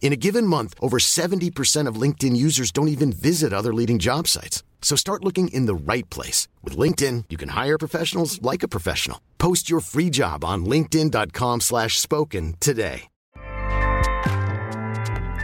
In 0.00 0.14
a 0.14 0.16
given 0.16 0.46
month, 0.46 0.74
over 0.80 0.98
70% 0.98 1.86
of 1.86 2.00
LinkedIn 2.00 2.34
users 2.34 2.72
don't 2.72 2.88
even 2.88 3.12
visit 3.12 3.52
other 3.52 3.74
leading 3.74 3.98
job 3.98 4.26
sites. 4.26 4.62
So 4.80 4.96
start 4.96 5.22
looking 5.22 5.48
in 5.48 5.66
the 5.66 5.74
right 5.74 6.08
place. 6.08 6.48
With 6.64 6.78
LinkedIn, 6.78 7.24
you 7.28 7.36
can 7.36 7.50
hire 7.50 7.76
professionals 7.76 8.40
like 8.40 8.62
a 8.62 8.68
professional. 8.68 9.20
Post 9.36 9.68
your 9.68 9.80
free 9.80 10.08
job 10.08 10.44
on 10.44 10.64
linkedin.com 10.64 11.60
slash 11.60 11.98
spoken 11.98 12.54
today. 12.58 13.02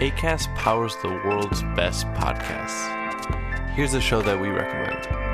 ACAST 0.00 0.52
powers 0.56 0.96
the 1.02 1.08
world's 1.08 1.62
best 1.76 2.06
podcasts. 2.08 2.90
Here's 3.70 3.94
a 3.94 4.00
show 4.00 4.22
that 4.22 4.40
we 4.40 4.48
recommend. 4.48 5.33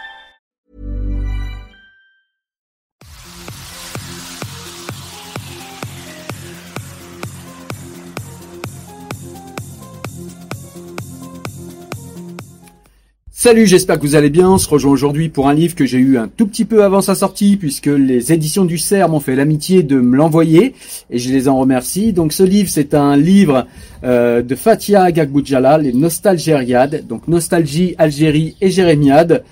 Salut, 13.43 13.65
j'espère 13.65 13.97
que 13.97 14.05
vous 14.05 14.15
allez 14.15 14.29
bien. 14.29 14.51
On 14.51 14.59
se 14.59 14.69
rejoint 14.69 14.91
aujourd'hui 14.91 15.27
pour 15.27 15.49
un 15.49 15.55
livre 15.55 15.73
que 15.73 15.87
j'ai 15.87 15.97
eu 15.97 16.19
un 16.19 16.27
tout 16.27 16.45
petit 16.45 16.63
peu 16.63 16.83
avant 16.83 17.01
sa 17.01 17.15
sortie 17.15 17.57
puisque 17.57 17.87
les 17.87 18.31
éditions 18.31 18.65
du 18.65 18.77
CERF 18.77 19.09
m'ont 19.09 19.19
fait 19.19 19.35
l'amitié 19.35 19.81
de 19.81 19.99
me 19.99 20.15
l'envoyer 20.15 20.75
et 21.09 21.17
je 21.17 21.31
les 21.31 21.47
en 21.47 21.57
remercie. 21.57 22.13
Donc 22.13 22.33
ce 22.33 22.43
livre, 22.43 22.69
c'est 22.69 22.93
un 22.93 23.17
livre 23.17 23.65
euh, 24.03 24.43
de 24.43 24.53
Fatia 24.53 25.11
Gagboudjala, 25.11 25.79
les 25.79 25.91
Nostalgériades, 25.91 27.07
donc 27.07 27.27
Nostalgie, 27.27 27.95
Algérie 27.97 28.57
et 28.61 28.69
Jérémiade. 28.69 29.43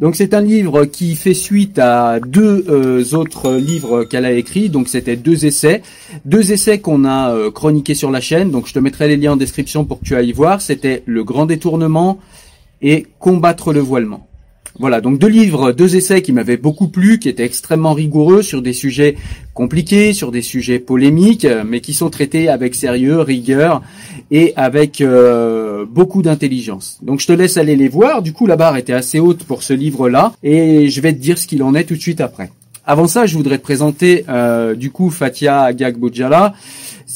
Donc 0.00 0.16
c'est 0.16 0.32
un 0.32 0.40
livre 0.40 0.86
qui 0.86 1.14
fait 1.14 1.34
suite 1.34 1.78
à 1.78 2.20
deux 2.20 2.64
euh, 2.70 3.04
autres 3.14 3.52
livres 3.56 4.04
qu'elle 4.04 4.24
a 4.24 4.32
écrits. 4.32 4.70
Donc 4.70 4.88
c'était 4.88 5.16
deux 5.16 5.44
essais, 5.44 5.82
deux 6.24 6.50
essais 6.50 6.78
qu'on 6.78 7.04
a 7.04 7.34
euh, 7.34 7.50
chroniqués 7.50 7.94
sur 7.94 8.10
la 8.10 8.22
chaîne. 8.22 8.50
Donc 8.50 8.68
je 8.68 8.72
te 8.72 8.78
mettrai 8.78 9.06
les 9.06 9.18
liens 9.18 9.32
en 9.32 9.36
description 9.36 9.84
pour 9.84 10.00
que 10.00 10.06
tu 10.06 10.16
ailles 10.16 10.32
voir. 10.32 10.62
C'était 10.62 11.02
Le 11.04 11.24
Grand 11.24 11.44
Détournement 11.44 12.18
et 12.84 13.06
Combattre 13.18 13.72
le 13.72 13.80
voilement. 13.80 14.28
Voilà, 14.80 15.00
donc 15.00 15.20
deux 15.20 15.28
livres, 15.28 15.70
deux 15.70 15.94
essais 15.94 16.20
qui 16.20 16.32
m'avaient 16.32 16.56
beaucoup 16.56 16.88
plu, 16.88 17.20
qui 17.20 17.28
étaient 17.28 17.44
extrêmement 17.44 17.92
rigoureux 17.92 18.42
sur 18.42 18.60
des 18.60 18.72
sujets 18.72 19.16
compliqués, 19.54 20.12
sur 20.12 20.32
des 20.32 20.42
sujets 20.42 20.80
polémiques, 20.80 21.46
mais 21.64 21.80
qui 21.80 21.94
sont 21.94 22.10
traités 22.10 22.48
avec 22.48 22.74
sérieux, 22.74 23.20
rigueur 23.20 23.82
et 24.32 24.52
avec 24.56 25.00
euh, 25.00 25.84
beaucoup 25.88 26.22
d'intelligence. 26.22 26.98
Donc 27.02 27.20
je 27.20 27.28
te 27.28 27.32
laisse 27.32 27.56
aller 27.56 27.76
les 27.76 27.88
voir. 27.88 28.20
Du 28.20 28.32
coup, 28.32 28.46
la 28.46 28.56
barre 28.56 28.76
était 28.76 28.92
assez 28.92 29.20
haute 29.20 29.44
pour 29.44 29.62
ce 29.62 29.74
livre-là 29.74 30.32
et 30.42 30.88
je 30.88 31.00
vais 31.00 31.12
te 31.12 31.20
dire 31.20 31.38
ce 31.38 31.46
qu'il 31.46 31.62
en 31.62 31.76
est 31.76 31.84
tout 31.84 31.94
de 31.94 32.00
suite 32.00 32.20
après. 32.20 32.50
Avant 32.84 33.06
ça, 33.06 33.26
je 33.26 33.36
voudrais 33.36 33.58
te 33.58 33.62
présenter 33.62 34.24
euh, 34.28 34.74
du 34.74 34.90
coup 34.90 35.08
Fatia 35.08 35.72
Gagboudjala. 35.72 36.52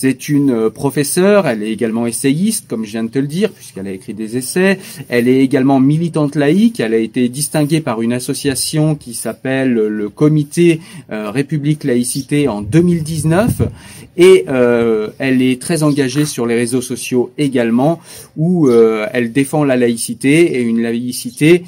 C'est 0.00 0.28
une 0.28 0.52
euh, 0.52 0.70
professeure, 0.70 1.48
elle 1.48 1.64
est 1.64 1.72
également 1.72 2.06
essayiste, 2.06 2.66
comme 2.68 2.84
je 2.84 2.92
viens 2.92 3.02
de 3.02 3.08
te 3.08 3.18
le 3.18 3.26
dire, 3.26 3.50
puisqu'elle 3.50 3.88
a 3.88 3.90
écrit 3.90 4.14
des 4.14 4.36
essais. 4.36 4.78
Elle 5.08 5.26
est 5.26 5.40
également 5.40 5.80
militante 5.80 6.36
laïque. 6.36 6.78
Elle 6.78 6.94
a 6.94 6.98
été 6.98 7.28
distinguée 7.28 7.80
par 7.80 8.00
une 8.00 8.12
association 8.12 8.94
qui 8.94 9.12
s'appelle 9.12 9.72
le 9.72 10.08
Comité 10.08 10.80
euh, 11.10 11.32
République 11.32 11.82
Laïcité 11.82 12.46
en 12.46 12.62
2019. 12.62 13.62
Et 14.16 14.44
euh, 14.46 15.08
elle 15.18 15.42
est 15.42 15.60
très 15.60 15.82
engagée 15.82 16.26
sur 16.26 16.46
les 16.46 16.54
réseaux 16.54 16.80
sociaux 16.80 17.32
également, 17.36 17.98
où 18.36 18.70
elle 18.70 19.32
défend 19.32 19.64
la 19.64 19.76
laïcité 19.76 20.60
et 20.60 20.62
une 20.62 20.80
laïcité 20.80 21.64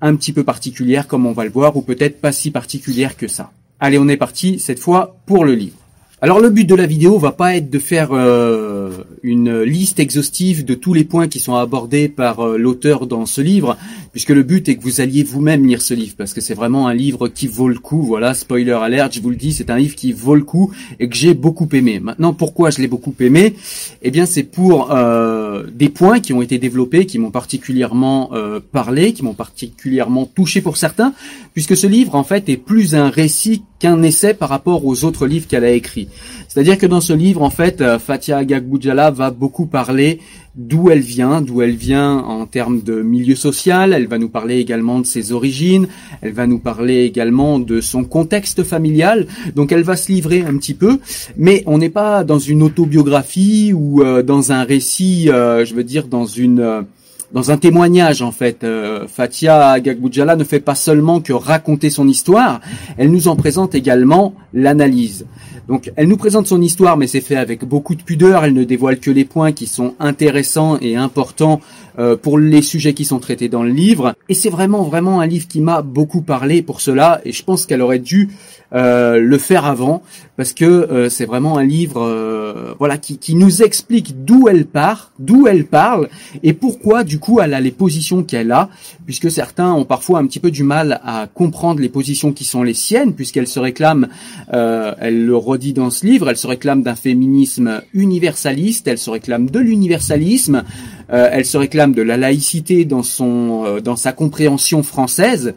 un 0.00 0.16
petit 0.16 0.32
peu 0.32 0.42
particulière, 0.42 1.06
comme 1.06 1.26
on 1.26 1.32
va 1.32 1.44
le 1.44 1.50
voir, 1.50 1.76
ou 1.76 1.82
peut-être 1.82 2.18
pas 2.18 2.32
si 2.32 2.50
particulière 2.50 3.14
que 3.18 3.28
ça. 3.28 3.52
Allez, 3.78 3.98
on 3.98 4.08
est 4.08 4.16
parti 4.16 4.58
cette 4.58 4.78
fois 4.78 5.18
pour 5.26 5.44
le 5.44 5.54
livre. 5.54 5.77
Alors 6.20 6.40
le 6.40 6.50
but 6.50 6.64
de 6.64 6.74
la 6.74 6.86
vidéo 6.86 7.16
va 7.16 7.30
pas 7.30 7.54
être 7.54 7.70
de 7.70 7.78
faire 7.78 8.08
euh, 8.10 8.90
une 9.22 9.62
liste 9.62 10.00
exhaustive 10.00 10.64
de 10.64 10.74
tous 10.74 10.92
les 10.92 11.04
points 11.04 11.28
qui 11.28 11.38
sont 11.38 11.54
abordés 11.54 12.08
par 12.08 12.40
euh, 12.40 12.58
l'auteur 12.58 13.06
dans 13.06 13.24
ce 13.24 13.40
livre, 13.40 13.76
puisque 14.12 14.30
le 14.30 14.42
but 14.42 14.68
est 14.68 14.76
que 14.76 14.82
vous 14.82 15.00
alliez 15.00 15.22
vous-même 15.22 15.66
lire 15.66 15.82
ce 15.82 15.94
livre, 15.94 16.14
parce 16.16 16.34
que 16.34 16.40
c'est 16.40 16.54
vraiment 16.54 16.88
un 16.88 16.94
livre 16.94 17.28
qui 17.28 17.46
vaut 17.46 17.68
le 17.68 17.78
coup. 17.78 18.02
Voilà, 18.02 18.34
spoiler 18.34 18.72
alert, 18.72 19.12
je 19.12 19.20
vous 19.20 19.30
le 19.30 19.36
dis, 19.36 19.52
c'est 19.52 19.70
un 19.70 19.78
livre 19.78 19.94
qui 19.94 20.12
vaut 20.12 20.34
le 20.34 20.44
coup 20.44 20.72
et 21.00 21.08
que 21.08 21.16
j'ai 21.16 21.34
beaucoup 21.34 21.68
aimé. 21.72 22.00
Maintenant, 22.00 22.32
pourquoi 22.32 22.70
je 22.70 22.80
l'ai 22.80 22.88
beaucoup 22.88 23.14
aimé? 23.20 23.54
Eh 24.02 24.10
bien, 24.10 24.26
c'est 24.26 24.42
pour 24.42 24.92
euh, 24.92 25.64
des 25.72 25.88
points 25.88 26.20
qui 26.20 26.32
ont 26.32 26.42
été 26.42 26.58
développés, 26.58 27.06
qui 27.06 27.18
m'ont 27.18 27.30
particulièrement 27.30 28.30
parlé, 28.72 29.12
qui 29.12 29.22
m'ont 29.22 29.34
particulièrement 29.34 30.26
touché 30.26 30.60
pour 30.60 30.76
certains, 30.76 31.12
puisque 31.54 31.76
ce 31.76 31.86
livre 31.86 32.14
en 32.14 32.24
fait 32.24 32.48
est 32.48 32.56
plus 32.56 32.94
un 32.94 33.08
récit 33.08 33.62
qu'un 33.78 34.02
essai 34.02 34.34
par 34.34 34.48
rapport 34.48 34.84
aux 34.84 35.04
autres 35.04 35.26
livres 35.26 35.46
qu'elle 35.46 35.64
a 35.64 35.70
écrits. 35.70 36.08
C'est-à-dire 36.48 36.78
que 36.78 36.86
dans 36.86 37.00
ce 37.00 37.12
livre, 37.12 37.42
en 37.42 37.50
fait, 37.50 37.80
euh, 37.80 37.98
Fatia 37.98 38.44
Gagboudjala 38.44 39.10
va 39.10 39.30
beaucoup 39.30 39.66
parler 39.66 40.20
d'où 40.58 40.90
elle 40.90 41.00
vient, 41.00 41.40
d'où 41.40 41.62
elle 41.62 41.76
vient 41.76 42.18
en 42.18 42.44
termes 42.44 42.82
de 42.82 43.00
milieu 43.00 43.36
social. 43.36 43.92
Elle 43.92 44.08
va 44.08 44.18
nous 44.18 44.28
parler 44.28 44.58
également 44.58 44.98
de 44.98 45.06
ses 45.06 45.32
origines. 45.32 45.86
Elle 46.20 46.32
va 46.32 46.46
nous 46.48 46.58
parler 46.58 47.04
également 47.04 47.60
de 47.60 47.80
son 47.80 48.04
contexte 48.04 48.64
familial. 48.64 49.28
Donc 49.54 49.70
elle 49.70 49.84
va 49.84 49.96
se 49.96 50.10
livrer 50.10 50.42
un 50.42 50.56
petit 50.58 50.74
peu, 50.74 50.98
mais 51.36 51.62
on 51.66 51.78
n'est 51.78 51.88
pas 51.88 52.24
dans 52.24 52.40
une 52.40 52.62
autobiographie 52.62 53.72
ou 53.72 54.02
euh, 54.02 54.22
dans 54.22 54.50
un 54.50 54.64
récit, 54.64 55.30
euh, 55.30 55.64
je 55.64 55.74
veux 55.74 55.84
dire, 55.84 56.08
dans 56.08 56.26
une 56.26 56.84
dans 57.32 57.50
un 57.50 57.56
témoignage 57.56 58.22
en 58.22 58.32
fait. 58.32 58.64
Euh, 58.64 59.06
Fatia 59.08 59.80
Gagboudjala 59.80 60.36
ne 60.36 60.44
fait 60.44 60.60
pas 60.60 60.74
seulement 60.74 61.20
que 61.20 61.32
raconter 61.32 61.90
son 61.90 62.08
histoire, 62.08 62.60
elle 62.96 63.10
nous 63.10 63.28
en 63.28 63.36
présente 63.36 63.74
également 63.74 64.34
l'analyse. 64.52 65.26
Donc 65.68 65.92
elle 65.96 66.08
nous 66.08 66.16
présente 66.16 66.46
son 66.46 66.62
histoire, 66.62 66.96
mais 66.96 67.06
c'est 67.06 67.20
fait 67.20 67.36
avec 67.36 67.64
beaucoup 67.64 67.94
de 67.94 68.02
pudeur. 68.02 68.44
Elle 68.44 68.54
ne 68.54 68.64
dévoile 68.64 68.98
que 68.98 69.10
les 69.10 69.26
points 69.26 69.52
qui 69.52 69.66
sont 69.66 69.94
intéressants 70.00 70.78
et 70.80 70.96
importants 70.96 71.60
euh, 71.98 72.16
pour 72.16 72.38
les 72.38 72.62
sujets 72.62 72.94
qui 72.94 73.04
sont 73.04 73.18
traités 73.18 73.50
dans 73.50 73.62
le 73.62 73.70
livre. 73.70 74.14
Et 74.30 74.34
c'est 74.34 74.48
vraiment 74.48 74.82
vraiment 74.84 75.20
un 75.20 75.26
livre 75.26 75.46
qui 75.46 75.60
m'a 75.60 75.82
beaucoup 75.82 76.22
parlé 76.22 76.62
pour 76.62 76.80
cela. 76.80 77.20
Et 77.26 77.32
je 77.32 77.44
pense 77.44 77.66
qu'elle 77.66 77.82
aurait 77.82 77.98
dû 77.98 78.30
euh, 78.72 79.18
le 79.18 79.38
faire 79.38 79.66
avant, 79.66 80.02
parce 80.36 80.52
que 80.52 81.08
c'est 81.10 81.24
vraiment 81.24 81.58
un 81.58 81.64
livre 81.64 82.02
euh, 82.02 82.74
voilà, 82.78 82.98
qui, 82.98 83.18
qui 83.18 83.34
nous 83.34 83.62
explique 83.62 84.24
d'où 84.24 84.48
elle 84.48 84.66
part, 84.66 85.12
d'où 85.18 85.46
elle 85.46 85.64
parle, 85.64 86.08
et 86.42 86.52
pourquoi 86.52 87.04
du 87.04 87.17
coup 87.18 87.40
elle 87.40 87.54
a 87.54 87.60
les 87.60 87.70
positions 87.70 88.22
qu'elle 88.22 88.52
a, 88.52 88.68
puisque 89.06 89.30
certains 89.30 89.72
ont 89.72 89.84
parfois 89.84 90.18
un 90.18 90.26
petit 90.26 90.40
peu 90.40 90.50
du 90.50 90.62
mal 90.62 91.00
à 91.04 91.26
comprendre 91.32 91.80
les 91.80 91.88
positions 91.88 92.32
qui 92.32 92.44
sont 92.44 92.62
les 92.62 92.74
siennes, 92.74 93.14
puisqu'elle 93.14 93.46
se 93.46 93.58
réclame, 93.58 94.08
euh, 94.52 94.94
elle 94.98 95.26
le 95.26 95.36
redit 95.36 95.72
dans 95.72 95.90
ce 95.90 96.06
livre, 96.06 96.28
elle 96.30 96.36
se 96.36 96.46
réclame 96.46 96.82
d'un 96.82 96.94
féminisme 96.94 97.82
universaliste, 97.94 98.88
elle 98.88 98.98
se 98.98 99.10
réclame 99.10 99.50
de 99.50 99.58
l'universalisme, 99.58 100.64
euh, 101.12 101.28
elle 101.32 101.44
se 101.44 101.56
réclame 101.56 101.92
de 101.92 102.02
la 102.02 102.16
laïcité 102.16 102.84
dans 102.84 103.02
son, 103.02 103.64
euh, 103.64 103.80
dans 103.80 103.96
sa 103.96 104.12
compréhension 104.12 104.82
française. 104.82 105.54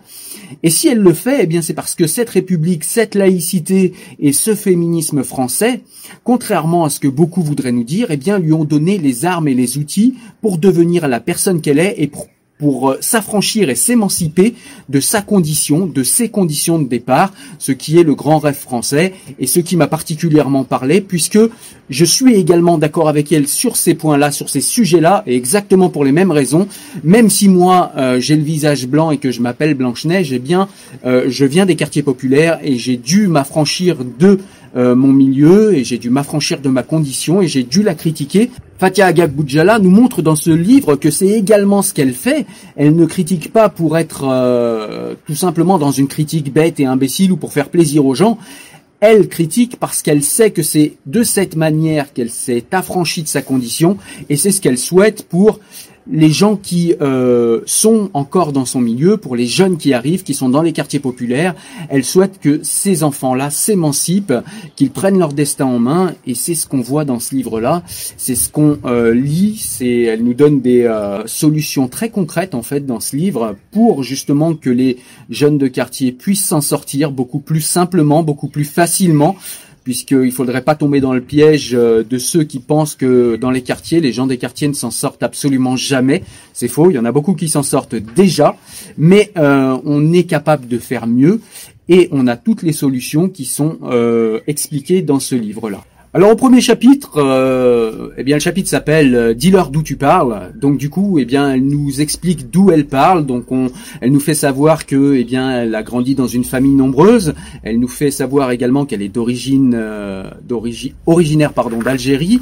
Et 0.63 0.69
si 0.69 0.87
elle 0.87 0.99
le 0.99 1.13
fait, 1.13 1.39
eh 1.43 1.47
bien 1.47 1.61
c'est 1.61 1.73
parce 1.73 1.95
que 1.95 2.07
cette 2.07 2.29
république, 2.29 2.83
cette 2.83 3.15
laïcité 3.15 3.93
et 4.19 4.33
ce 4.33 4.55
féminisme 4.55 5.23
français, 5.23 5.81
contrairement 6.23 6.85
à 6.85 6.89
ce 6.89 6.99
que 6.99 7.07
beaucoup 7.07 7.41
voudraient 7.41 7.71
nous 7.71 7.83
dire, 7.83 8.07
eh 8.11 8.17
bien 8.17 8.39
lui 8.39 8.53
ont 8.53 8.65
donné 8.65 8.97
les 8.97 9.25
armes 9.25 9.47
et 9.47 9.53
les 9.53 9.77
outils 9.77 10.15
pour 10.41 10.57
devenir 10.57 11.07
la 11.07 11.19
personne 11.19 11.61
qu'elle 11.61 11.79
est 11.79 11.95
et 11.97 12.07
pour 12.07 12.27
pour 12.61 12.91
euh, 12.91 12.97
s'affranchir 13.01 13.71
et 13.71 13.75
s'émanciper 13.75 14.53
de 14.87 14.99
sa 14.99 15.23
condition, 15.23 15.87
de 15.87 16.03
ses 16.03 16.29
conditions 16.29 16.77
de 16.77 16.87
départ, 16.87 17.33
ce 17.57 17.71
qui 17.71 17.97
est 17.97 18.03
le 18.03 18.13
grand 18.13 18.37
rêve 18.37 18.55
français 18.55 19.13
et 19.39 19.47
ce 19.47 19.59
qui 19.59 19.75
m'a 19.75 19.87
particulièrement 19.87 20.63
parlé 20.63 21.01
puisque 21.01 21.39
je 21.89 22.05
suis 22.05 22.35
également 22.35 22.77
d'accord 22.77 23.09
avec 23.09 23.31
elle 23.31 23.47
sur 23.47 23.75
ces 23.77 23.95
points-là, 23.95 24.31
sur 24.31 24.47
ces 24.47 24.61
sujets-là 24.61 25.23
et 25.25 25.35
exactement 25.35 25.89
pour 25.89 26.05
les 26.05 26.11
mêmes 26.11 26.29
raisons. 26.29 26.67
Même 27.03 27.31
si 27.31 27.49
moi 27.49 27.93
euh, 27.97 28.19
j'ai 28.19 28.35
le 28.35 28.43
visage 28.43 28.87
blanc 28.87 29.09
et 29.09 29.17
que 29.17 29.31
je 29.31 29.41
m'appelle 29.41 29.73
Blanche-Neige, 29.73 30.31
eh 30.31 30.37
bien 30.37 30.69
euh, 31.03 31.25
je 31.29 31.45
viens 31.45 31.65
des 31.65 31.75
quartiers 31.75 32.03
populaires 32.03 32.59
et 32.61 32.77
j'ai 32.77 32.95
dû 32.95 33.27
m'affranchir 33.27 33.97
de 34.19 34.39
mon 34.73 35.11
milieu 35.11 35.75
et 35.75 35.83
j'ai 35.83 35.97
dû 35.97 36.09
m'affranchir 36.09 36.61
de 36.61 36.69
ma 36.69 36.81
condition 36.81 37.41
et 37.41 37.47
j'ai 37.49 37.63
dû 37.63 37.83
la 37.83 37.93
critiquer 37.93 38.49
Fatia 38.81 39.05
Agag 39.05 39.31
nous 39.83 39.91
montre 39.91 40.23
dans 40.23 40.35
ce 40.35 40.49
livre 40.49 40.95
que 40.95 41.11
c'est 41.11 41.27
également 41.27 41.83
ce 41.83 41.93
qu'elle 41.93 42.15
fait. 42.15 42.47
Elle 42.75 42.95
ne 42.95 43.05
critique 43.05 43.53
pas 43.53 43.69
pour 43.69 43.95
être 43.95 44.23
euh, 44.27 45.13
tout 45.27 45.35
simplement 45.35 45.77
dans 45.77 45.91
une 45.91 46.07
critique 46.07 46.51
bête 46.51 46.79
et 46.79 46.87
imbécile 46.87 47.31
ou 47.31 47.37
pour 47.37 47.53
faire 47.53 47.69
plaisir 47.69 48.07
aux 48.07 48.15
gens. 48.15 48.39
Elle 48.99 49.27
critique 49.27 49.77
parce 49.79 50.01
qu'elle 50.01 50.23
sait 50.23 50.49
que 50.49 50.63
c'est 50.63 50.93
de 51.05 51.21
cette 51.21 51.55
manière 51.55 52.11
qu'elle 52.11 52.31
s'est 52.31 52.65
affranchie 52.71 53.21
de 53.21 53.27
sa 53.27 53.43
condition 53.43 53.99
et 54.29 54.35
c'est 54.35 54.49
ce 54.49 54.59
qu'elle 54.59 54.79
souhaite 54.79 55.27
pour 55.29 55.59
les 56.11 56.29
gens 56.29 56.55
qui 56.57 56.93
euh, 57.01 57.61
sont 57.65 58.09
encore 58.13 58.51
dans 58.51 58.65
son 58.65 58.81
milieu, 58.81 59.17
pour 59.17 59.35
les 59.35 59.47
jeunes 59.47 59.77
qui 59.77 59.93
arrivent, 59.93 60.23
qui 60.23 60.33
sont 60.33 60.49
dans 60.49 60.61
les 60.61 60.73
quartiers 60.73 60.99
populaires, 60.99 61.55
elle 61.89 62.03
souhaite 62.03 62.39
que 62.39 62.59
ces 62.63 63.03
enfants-là 63.03 63.49
s'émancipent, 63.49 64.33
qu'ils 64.75 64.91
prennent 64.91 65.17
leur 65.17 65.33
destin 65.33 65.65
en 65.65 65.79
main, 65.79 66.13
et 66.27 66.35
c'est 66.35 66.55
ce 66.55 66.67
qu'on 66.67 66.81
voit 66.81 67.05
dans 67.05 67.19
ce 67.19 67.33
livre-là, 67.33 67.83
c'est 68.17 68.35
ce 68.35 68.49
qu'on 68.49 68.77
euh, 68.85 69.13
lit, 69.13 69.57
c'est, 69.63 70.01
elle 70.01 70.23
nous 70.23 70.33
donne 70.33 70.59
des 70.61 70.83
euh, 70.83 71.25
solutions 71.27 71.87
très 71.87 72.09
concrètes 72.09 72.55
en 72.55 72.61
fait 72.61 72.85
dans 72.85 72.99
ce 72.99 73.15
livre 73.15 73.55
pour 73.71 74.03
justement 74.03 74.53
que 74.53 74.69
les 74.69 74.97
jeunes 75.29 75.57
de 75.57 75.67
quartier 75.67 76.11
puissent 76.11 76.45
s'en 76.45 76.61
sortir 76.61 77.11
beaucoup 77.11 77.39
plus 77.39 77.61
simplement, 77.61 78.23
beaucoup 78.23 78.47
plus 78.47 78.65
facilement 78.65 79.35
puisqu'il 79.83 80.31
faudrait 80.31 80.61
pas 80.61 80.75
tomber 80.75 81.01
dans 81.01 81.13
le 81.13 81.21
piège 81.21 81.71
euh, 81.73 82.03
de 82.03 82.17
ceux 82.17 82.43
qui 82.43 82.59
pensent 82.59 82.95
que 82.95 83.35
dans 83.35 83.51
les 83.51 83.61
quartiers, 83.61 83.99
les 83.99 84.11
gens 84.11 84.27
des 84.27 84.37
quartiers 84.37 84.67
ne 84.67 84.73
s'en 84.73 84.91
sortent 84.91 85.23
absolument 85.23 85.75
jamais. 85.75 86.23
C'est 86.53 86.67
faux, 86.67 86.89
il 86.91 86.95
y 86.95 86.99
en 86.99 87.05
a 87.05 87.11
beaucoup 87.11 87.33
qui 87.33 87.49
s'en 87.49 87.63
sortent 87.63 87.95
déjà, 87.95 88.55
mais 88.97 89.31
euh, 89.37 89.77
on 89.85 90.13
est 90.13 90.23
capable 90.23 90.67
de 90.67 90.77
faire 90.77 91.07
mieux 91.07 91.41
et 91.89 92.07
on 92.11 92.27
a 92.27 92.37
toutes 92.37 92.63
les 92.63 92.73
solutions 92.73 93.27
qui 93.27 93.45
sont 93.45 93.79
euh, 93.83 94.39
expliquées 94.47 95.01
dans 95.01 95.19
ce 95.19 95.35
livre-là. 95.35 95.83
Alors 96.13 96.31
au 96.31 96.35
premier 96.35 96.59
chapitre, 96.59 97.19
euh, 97.19 98.09
eh 98.17 98.23
bien 98.23 98.35
le 98.35 98.41
chapitre 98.41 98.67
s'appelle 98.67 99.15
euh, 99.15 99.33
Dis-leur 99.33 99.69
d'où 99.69 99.81
tu 99.81 99.95
parles. 99.95 100.51
Donc 100.55 100.77
du 100.77 100.89
coup, 100.89 101.19
eh 101.19 101.23
bien 101.23 101.53
elle 101.53 101.65
nous 101.65 102.01
explique 102.01 102.51
d'où 102.51 102.69
elle 102.69 102.85
parle. 102.85 103.25
Donc 103.25 103.49
on, 103.49 103.71
elle 104.01 104.11
nous 104.11 104.19
fait 104.19 104.33
savoir 104.33 104.85
que, 104.85 105.15
eh 105.15 105.23
bien, 105.23 105.61
elle 105.61 105.73
a 105.73 105.83
grandi 105.83 106.13
dans 106.13 106.27
une 106.27 106.43
famille 106.43 106.75
nombreuse. 106.75 107.33
Elle 107.63 107.79
nous 107.79 107.87
fait 107.87 108.11
savoir 108.11 108.51
également 108.51 108.85
qu'elle 108.85 109.01
est 109.01 109.07
d'origine, 109.07 109.73
euh, 109.73 110.29
d'origine 110.43 110.91
originaire 111.05 111.53
pardon 111.53 111.79
d'Algérie. 111.79 112.41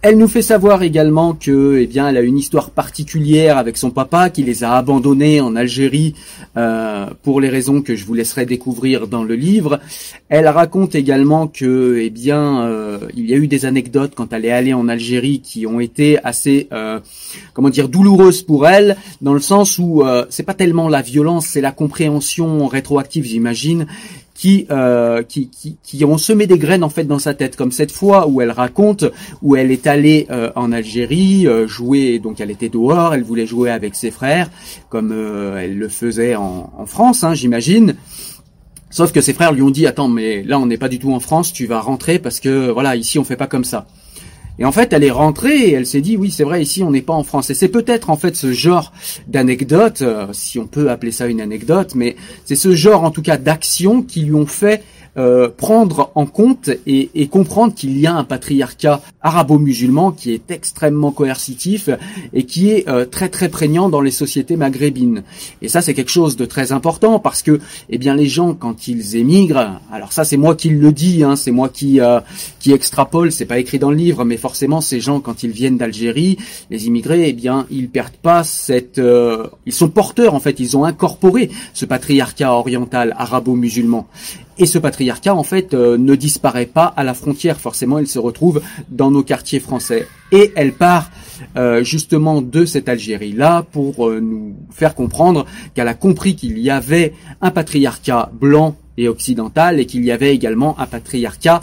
Elle 0.00 0.16
nous 0.16 0.28
fait 0.28 0.42
savoir 0.42 0.84
également 0.84 1.32
que, 1.32 1.80
eh 1.80 1.88
bien, 1.88 2.08
elle 2.08 2.16
a 2.16 2.20
une 2.20 2.38
histoire 2.38 2.70
particulière 2.70 3.58
avec 3.58 3.76
son 3.76 3.90
papa 3.90 4.30
qui 4.30 4.44
les 4.44 4.62
a 4.62 4.76
abandonnés 4.76 5.40
en 5.40 5.56
Algérie 5.56 6.14
euh, 6.56 7.06
pour 7.24 7.40
les 7.40 7.48
raisons 7.48 7.82
que 7.82 7.96
je 7.96 8.04
vous 8.04 8.14
laisserai 8.14 8.46
découvrir 8.46 9.08
dans 9.08 9.24
le 9.24 9.34
livre. 9.34 9.80
Elle 10.28 10.46
raconte 10.46 10.94
également 10.94 11.48
que, 11.48 11.98
eh 12.00 12.10
bien, 12.10 12.60
euh, 12.62 13.00
il 13.16 13.28
y 13.28 13.34
a 13.34 13.38
eu 13.38 13.48
des 13.48 13.64
anecdotes 13.64 14.12
quand 14.14 14.32
elle 14.32 14.44
est 14.44 14.52
allée 14.52 14.72
en 14.72 14.86
Algérie 14.86 15.40
qui 15.40 15.66
ont 15.66 15.80
été 15.80 16.24
assez, 16.24 16.68
euh, 16.72 17.00
comment 17.52 17.70
dire, 17.70 17.88
douloureuses 17.88 18.42
pour 18.42 18.68
elle, 18.68 18.96
dans 19.20 19.34
le 19.34 19.40
sens 19.40 19.80
où 19.80 20.04
c'est 20.30 20.44
pas 20.44 20.54
tellement 20.54 20.88
la 20.88 21.02
violence, 21.02 21.46
c'est 21.46 21.60
la 21.60 21.72
compréhension 21.72 22.68
rétroactive, 22.68 23.24
j'imagine, 23.24 23.86
euh, 24.70 25.22
qui, 25.24 25.48
qui, 25.48 25.78
qui, 25.82 26.04
ont 26.04 26.16
semé 26.16 26.46
des 26.46 26.58
graines 26.58 26.84
en 26.84 26.88
fait 26.88 27.04
dans 27.04 27.18
sa 27.18 27.34
tête, 27.34 27.56
comme 27.56 27.72
cette 27.72 27.90
fois 27.90 28.28
où 28.28 28.40
elle 28.40 28.52
raconte 28.52 29.04
où 29.42 29.56
elle 29.56 29.72
est 29.72 29.88
allée 29.88 30.28
euh, 30.30 30.52
en 30.54 30.70
Algérie 30.70 31.48
euh, 31.48 31.66
jouer, 31.66 32.20
donc 32.20 32.40
elle 32.40 32.52
était 32.52 32.68
dehors, 32.68 33.14
elle 33.14 33.24
voulait 33.24 33.46
jouer 33.46 33.70
avec 33.70 33.96
ses 33.96 34.12
frères, 34.12 34.48
comme 34.90 35.12
elle 35.58 35.76
le 35.76 35.88
faisait 35.88 36.36
en, 36.36 36.86
France, 36.86 37.24
hein, 37.24 37.34
j'imagine. 37.34 37.96
Sauf 38.90 39.12
que 39.12 39.20
ses 39.20 39.32
frères 39.32 39.52
lui 39.52 39.62
ont 39.62 39.70
dit 39.70 39.86
attends 39.86 40.08
mais 40.08 40.44
là 40.44 40.58
on 40.58 40.66
n'est 40.66 40.78
pas 40.78 40.88
du 40.88 41.00
tout 41.00 41.12
en 41.12 41.20
France, 41.20 41.52
tu 41.52 41.66
vas 41.66 41.80
rentrer 41.80 42.20
parce 42.20 42.38
que 42.38 42.70
voilà 42.70 42.94
ici 42.94 43.18
on 43.18 43.24
fait 43.24 43.36
pas 43.36 43.48
comme 43.48 43.64
ça. 43.64 43.88
Et 44.58 44.64
en 44.64 44.72
fait, 44.72 44.92
elle 44.92 45.04
est 45.04 45.10
rentrée 45.10 45.56
et 45.56 45.72
elle 45.72 45.86
s'est 45.86 46.00
dit, 46.00 46.16
oui, 46.16 46.30
c'est 46.30 46.44
vrai, 46.44 46.62
ici, 46.62 46.82
on 46.82 46.90
n'est 46.90 47.02
pas 47.02 47.12
en 47.12 47.22
France. 47.22 47.50
Et 47.50 47.54
c'est 47.54 47.68
peut-être, 47.68 48.10
en 48.10 48.16
fait, 48.16 48.34
ce 48.34 48.52
genre 48.52 48.92
d'anecdote, 49.28 50.02
euh, 50.02 50.26
si 50.32 50.58
on 50.58 50.66
peut 50.66 50.90
appeler 50.90 51.12
ça 51.12 51.26
une 51.26 51.40
anecdote, 51.40 51.94
mais 51.94 52.16
c'est 52.44 52.56
ce 52.56 52.74
genre, 52.74 53.04
en 53.04 53.10
tout 53.10 53.22
cas, 53.22 53.36
d'action 53.36 54.02
qui 54.02 54.22
lui 54.22 54.34
ont 54.34 54.46
fait 54.46 54.82
euh, 55.18 55.48
prendre 55.48 56.12
en 56.14 56.26
compte 56.26 56.70
et, 56.86 57.10
et 57.14 57.26
comprendre 57.26 57.74
qu'il 57.74 57.98
y 57.98 58.06
a 58.06 58.14
un 58.14 58.24
patriarcat 58.24 59.00
arabo-musulman 59.20 60.12
qui 60.12 60.32
est 60.32 60.50
extrêmement 60.50 61.10
coercitif 61.10 61.90
et 62.32 62.44
qui 62.44 62.70
est 62.70 62.88
euh, 62.88 63.04
très 63.04 63.28
très 63.28 63.48
prégnant 63.48 63.88
dans 63.88 64.00
les 64.00 64.12
sociétés 64.12 64.56
maghrébines. 64.56 65.24
Et 65.60 65.68
ça 65.68 65.82
c'est 65.82 65.94
quelque 65.94 66.10
chose 66.10 66.36
de 66.36 66.44
très 66.44 66.70
important 66.70 67.18
parce 67.18 67.42
que 67.42 67.58
eh 67.90 67.98
bien 67.98 68.14
les 68.14 68.26
gens 68.26 68.54
quand 68.54 68.86
ils 68.86 69.16
émigrent, 69.16 69.80
alors 69.90 70.12
ça 70.12 70.24
c'est 70.24 70.36
moi 70.36 70.54
qui 70.54 70.68
le 70.68 70.92
dis, 70.92 71.24
hein, 71.24 71.34
c'est 71.34 71.50
moi 71.50 71.68
qui 71.68 72.00
euh, 72.00 72.20
qui 72.60 72.72
extrapole, 72.72 73.32
c'est 73.32 73.46
pas 73.46 73.58
écrit 73.58 73.80
dans 73.80 73.90
le 73.90 73.96
livre, 73.96 74.24
mais 74.24 74.36
forcément 74.36 74.80
ces 74.80 75.00
gens 75.00 75.18
quand 75.20 75.42
ils 75.42 75.50
viennent 75.50 75.78
d'Algérie, 75.78 76.38
les 76.70 76.86
immigrés, 76.86 77.28
eh 77.28 77.32
bien 77.32 77.66
ils 77.70 77.88
perdent 77.88 78.16
pas 78.22 78.44
cette, 78.44 79.00
ils 79.66 79.72
sont 79.72 79.88
porteurs 79.88 80.34
en 80.34 80.40
fait, 80.40 80.60
ils 80.60 80.76
ont 80.76 80.84
incorporé 80.84 81.50
ce 81.74 81.86
patriarcat 81.86 82.52
oriental 82.52 83.14
arabo-musulman. 83.18 84.06
Et 84.58 84.66
ce 84.66 84.78
patriarcat, 84.78 85.34
en 85.34 85.44
fait, 85.44 85.72
euh, 85.72 85.96
ne 85.96 86.16
disparaît 86.16 86.66
pas 86.66 86.86
à 86.96 87.04
la 87.04 87.14
frontière. 87.14 87.60
Forcément, 87.60 88.00
il 88.00 88.08
se 88.08 88.18
retrouve 88.18 88.60
dans 88.88 89.10
nos 89.10 89.22
quartiers 89.22 89.60
français. 89.60 90.08
Et 90.32 90.52
elle 90.56 90.72
part 90.72 91.10
euh, 91.56 91.84
justement 91.84 92.42
de 92.42 92.64
cette 92.64 92.88
Algérie-là 92.88 93.64
pour 93.70 94.08
euh, 94.08 94.20
nous 94.20 94.56
faire 94.70 94.96
comprendre 94.96 95.46
qu'elle 95.74 95.86
a 95.86 95.94
compris 95.94 96.34
qu'il 96.34 96.58
y 96.58 96.70
avait 96.70 97.14
un 97.40 97.52
patriarcat 97.52 98.30
blanc 98.32 98.76
et 98.96 99.08
occidental 99.08 99.78
et 99.78 99.86
qu'il 99.86 100.04
y 100.04 100.10
avait 100.10 100.34
également 100.34 100.78
un 100.80 100.86
patriarcat 100.86 101.62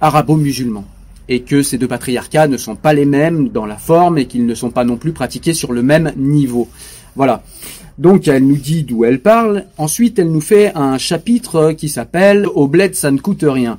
arabo-musulman 0.00 0.84
et 1.28 1.42
que 1.42 1.62
ces 1.62 1.78
deux 1.78 1.86
patriarcats 1.86 2.48
ne 2.48 2.56
sont 2.56 2.74
pas 2.74 2.92
les 2.92 3.04
mêmes 3.04 3.48
dans 3.48 3.66
la 3.66 3.76
forme 3.76 4.18
et 4.18 4.26
qu'ils 4.26 4.46
ne 4.46 4.54
sont 4.54 4.70
pas 4.70 4.84
non 4.84 4.96
plus 4.96 5.12
pratiqués 5.12 5.54
sur 5.54 5.72
le 5.72 5.82
même 5.82 6.12
niveau. 6.16 6.68
Voilà. 7.14 7.42
Donc 7.98 8.28
elle 8.28 8.46
nous 8.46 8.56
dit 8.56 8.82
d'où 8.82 9.04
elle 9.04 9.20
parle. 9.20 9.64
Ensuite, 9.78 10.18
elle 10.18 10.30
nous 10.30 10.40
fait 10.40 10.72
un 10.74 10.98
chapitre 10.98 11.72
qui 11.72 11.88
s'appelle 11.88 12.46
Au 12.46 12.66
bled, 12.66 12.94
ça 12.94 13.10
ne 13.10 13.18
coûte 13.18 13.44
rien. 13.46 13.78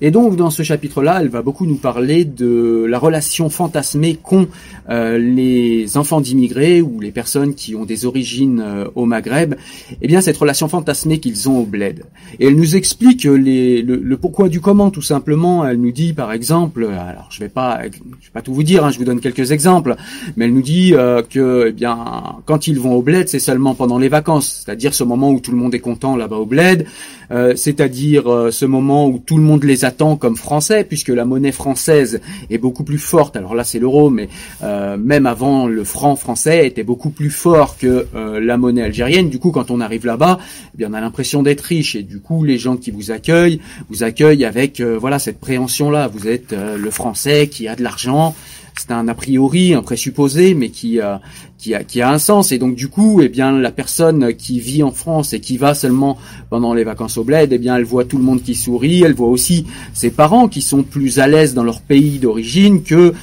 Et 0.00 0.10
donc 0.10 0.36
dans 0.36 0.50
ce 0.50 0.62
chapitre-là, 0.62 1.18
elle 1.20 1.28
va 1.28 1.42
beaucoup 1.42 1.66
nous 1.66 1.76
parler 1.76 2.24
de 2.24 2.86
la 2.88 2.98
relation 2.98 3.50
fantasmée 3.50 4.18
qu'ont 4.22 4.48
euh, 4.90 5.18
les 5.18 5.96
enfants 5.96 6.20
d'immigrés 6.20 6.80
ou 6.82 7.00
les 7.00 7.10
personnes 7.10 7.54
qui 7.54 7.74
ont 7.74 7.84
des 7.84 8.06
origines 8.06 8.62
euh, 8.64 8.84
au 8.94 9.06
Maghreb. 9.06 9.54
Eh 10.00 10.06
bien, 10.06 10.20
cette 10.20 10.36
relation 10.36 10.68
fantasmée 10.68 11.18
qu'ils 11.18 11.48
ont 11.48 11.58
au 11.58 11.64
bled. 11.64 12.04
Et 12.38 12.46
elle 12.46 12.56
nous 12.56 12.76
explique 12.76 13.24
les, 13.24 13.82
le, 13.82 14.16
pourquoi 14.16 14.48
du 14.48 14.60
comment, 14.60 14.90
tout 14.90 15.02
simplement. 15.02 15.66
Elle 15.66 15.80
nous 15.80 15.92
dit, 15.92 16.12
par 16.12 16.32
exemple, 16.32 16.86
alors 16.86 17.28
je 17.30 17.40
vais 17.40 17.48
pas, 17.48 17.80
je 17.84 17.98
vais 17.98 18.32
pas 18.32 18.42
tout 18.42 18.54
vous 18.54 18.62
dire, 18.62 18.84
hein, 18.84 18.90
je 18.90 18.98
vous 18.98 19.04
donne 19.04 19.20
quelques 19.20 19.52
exemples, 19.52 19.96
mais 20.36 20.46
elle 20.46 20.54
nous 20.54 20.62
dit 20.62 20.94
euh, 20.94 21.22
que, 21.22 21.66
eh 21.68 21.72
bien, 21.72 21.98
quand 22.46 22.66
ils 22.66 22.78
vont 22.78 22.94
au 22.94 23.02
bled, 23.02 23.28
c'est 23.28 23.38
seulement 23.48 23.74
pendant 23.74 23.98
les 23.98 24.10
vacances, 24.10 24.62
c'est-à-dire 24.62 24.92
ce 24.92 25.04
moment 25.04 25.30
où 25.30 25.40
tout 25.40 25.52
le 25.52 25.56
monde 25.56 25.74
est 25.74 25.78
content 25.78 26.16
là-bas 26.16 26.36
au 26.36 26.44
bled, 26.44 26.84
euh, 27.30 27.56
c'est-à-dire 27.56 28.30
euh, 28.30 28.50
ce 28.50 28.66
moment 28.66 29.08
où 29.08 29.18
tout 29.18 29.38
le 29.38 29.42
monde 29.42 29.64
les 29.64 29.86
attend 29.86 30.16
comme 30.16 30.36
français, 30.36 30.84
puisque 30.84 31.08
la 31.08 31.24
monnaie 31.24 31.50
française 31.50 32.20
est 32.50 32.58
beaucoup 32.58 32.84
plus 32.84 32.98
forte. 32.98 33.36
Alors 33.36 33.54
là, 33.54 33.64
c'est 33.64 33.78
l'euro, 33.78 34.10
mais 34.10 34.28
euh, 34.62 34.98
même 34.98 35.24
avant, 35.24 35.66
le 35.66 35.82
franc 35.82 36.14
français 36.14 36.66
était 36.66 36.82
beaucoup 36.82 37.08
plus 37.08 37.30
fort 37.30 37.78
que 37.78 38.06
la 38.38 38.58
monnaie 38.58 38.82
algérienne. 38.82 39.30
Du 39.30 39.38
coup, 39.38 39.50
quand 39.50 39.70
on 39.70 39.80
arrive 39.80 40.04
là-bas, 40.04 40.38
eh 40.74 40.76
bien, 40.76 40.88
on 40.90 40.92
a 40.92 41.00
l'impression 41.00 41.42
d'être 41.42 41.62
riche, 41.62 41.96
et 41.96 42.02
du 42.02 42.20
coup, 42.20 42.44
les 42.44 42.58
gens 42.58 42.76
qui 42.76 42.90
vous 42.90 43.10
accueillent 43.10 43.60
vous 43.88 44.02
accueillent 44.02 44.44
avec 44.44 44.82
voilà 44.82 45.18
cette 45.18 45.40
préhension-là. 45.40 46.08
Vous 46.08 46.28
êtes 46.28 46.52
le 46.52 46.90
français 46.90 47.48
qui 47.48 47.66
a 47.66 47.76
de 47.76 47.82
l'argent 47.82 48.34
c'est 48.80 48.92
un 48.92 49.08
a 49.08 49.14
priori, 49.14 49.74
un 49.74 49.82
présupposé, 49.82 50.54
mais 50.54 50.70
qui, 50.70 51.00
a, 51.00 51.20
qui, 51.58 51.74
a, 51.74 51.84
qui 51.84 52.00
a 52.00 52.10
un 52.10 52.18
sens. 52.18 52.52
Et 52.52 52.58
donc 52.58 52.74
du 52.74 52.88
coup, 52.88 53.20
eh 53.22 53.28
bien, 53.28 53.58
la 53.58 53.72
personne 53.72 54.34
qui 54.34 54.60
vit 54.60 54.82
en 54.82 54.92
France 54.92 55.32
et 55.32 55.40
qui 55.40 55.56
va 55.56 55.74
seulement 55.74 56.16
pendant 56.50 56.74
les 56.74 56.84
vacances 56.84 57.18
au 57.18 57.24
bled, 57.24 57.52
eh 57.52 57.58
bien, 57.58 57.76
elle 57.76 57.84
voit 57.84 58.04
tout 58.04 58.18
le 58.18 58.24
monde 58.24 58.42
qui 58.42 58.54
sourit. 58.54 59.02
Elle 59.02 59.14
voit 59.14 59.28
aussi 59.28 59.66
ses 59.94 60.10
parents 60.10 60.48
qui 60.48 60.62
sont 60.62 60.82
plus 60.82 61.18
à 61.18 61.26
l'aise 61.26 61.54
dans 61.54 61.64
leur 61.64 61.80
pays 61.80 62.18
d'origine 62.18 62.82
que 62.82 63.14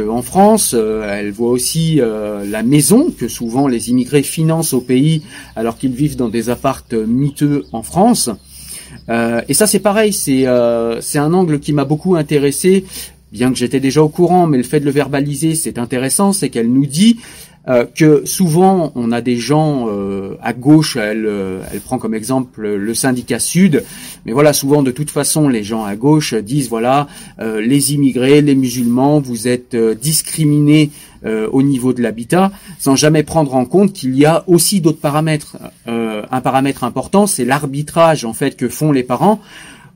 en 0.00 0.22
France, 0.22 0.74
euh, 0.74 1.18
elle 1.18 1.32
voit 1.32 1.50
aussi 1.50 2.00
euh, 2.00 2.44
la 2.48 2.62
maison 2.62 3.10
que 3.10 3.28
souvent 3.28 3.68
les 3.68 3.90
immigrés 3.90 4.22
financent 4.22 4.72
au 4.72 4.80
pays 4.80 5.22
alors 5.56 5.76
qu'ils 5.76 5.92
vivent 5.92 6.16
dans 6.16 6.28
des 6.28 6.50
appartes 6.50 6.94
miteux 6.94 7.64
en 7.72 7.82
France. 7.82 8.30
Euh, 9.08 9.40
et 9.48 9.54
ça 9.54 9.66
c'est 9.66 9.80
pareil, 9.80 10.12
c'est 10.12 10.46
un 10.46 11.34
angle 11.34 11.60
qui 11.60 11.72
m'a 11.72 11.84
beaucoup 11.84 12.16
intéressé 12.16 12.84
bien 13.32 13.50
que 13.50 13.56
j'étais 13.56 13.80
déjà 13.80 14.02
au 14.02 14.08
courant, 14.08 14.46
mais 14.46 14.58
le 14.58 14.62
fait 14.62 14.80
de 14.80 14.84
le 14.84 14.90
verbaliser, 14.90 15.54
c'est 15.54 15.78
intéressant, 15.78 16.32
c'est 16.32 16.50
qu'elle 16.50 16.70
nous 16.70 16.86
dit 16.86 17.18
euh, 17.68 17.84
que 17.86 18.22
souvent 18.24 18.90
on 18.96 19.12
a 19.12 19.20
des 19.20 19.36
gens 19.36 19.86
euh, 19.88 20.34
à 20.42 20.52
gauche, 20.52 20.96
euh, 21.00 21.62
elle 21.72 21.80
prend 21.80 21.98
comme 21.98 22.12
exemple 22.12 22.66
le 22.66 22.94
syndicat 22.94 23.38
Sud, 23.38 23.84
mais 24.26 24.32
voilà, 24.32 24.52
souvent 24.52 24.82
de 24.82 24.90
toute 24.90 25.10
façon 25.10 25.48
les 25.48 25.62
gens 25.62 25.84
à 25.84 25.94
gauche 25.94 26.34
disent 26.34 26.68
voilà, 26.68 27.06
les 27.40 27.94
immigrés, 27.94 28.40
les 28.40 28.56
musulmans, 28.56 29.20
vous 29.20 29.48
êtes 29.48 29.76
discriminés 29.76 30.90
au 31.24 31.62
niveau 31.62 31.92
de 31.92 32.02
l'habitat, 32.02 32.50
sans 32.78 32.96
jamais 32.96 33.22
prendre 33.22 33.54
en 33.54 33.64
compte 33.64 33.92
qu'il 33.92 34.16
y 34.16 34.24
a 34.24 34.42
aussi 34.48 34.80
d'autres 34.80 35.00
paramètres. 35.00 35.56
un 35.86 36.40
paramètre 36.40 36.84
important, 36.84 37.26
c'est 37.26 37.44
l'arbitrage 37.44 38.24
en 38.24 38.32
fait 38.32 38.56
que 38.56 38.68
font 38.68 38.92
les 38.92 39.04
parents 39.04 39.40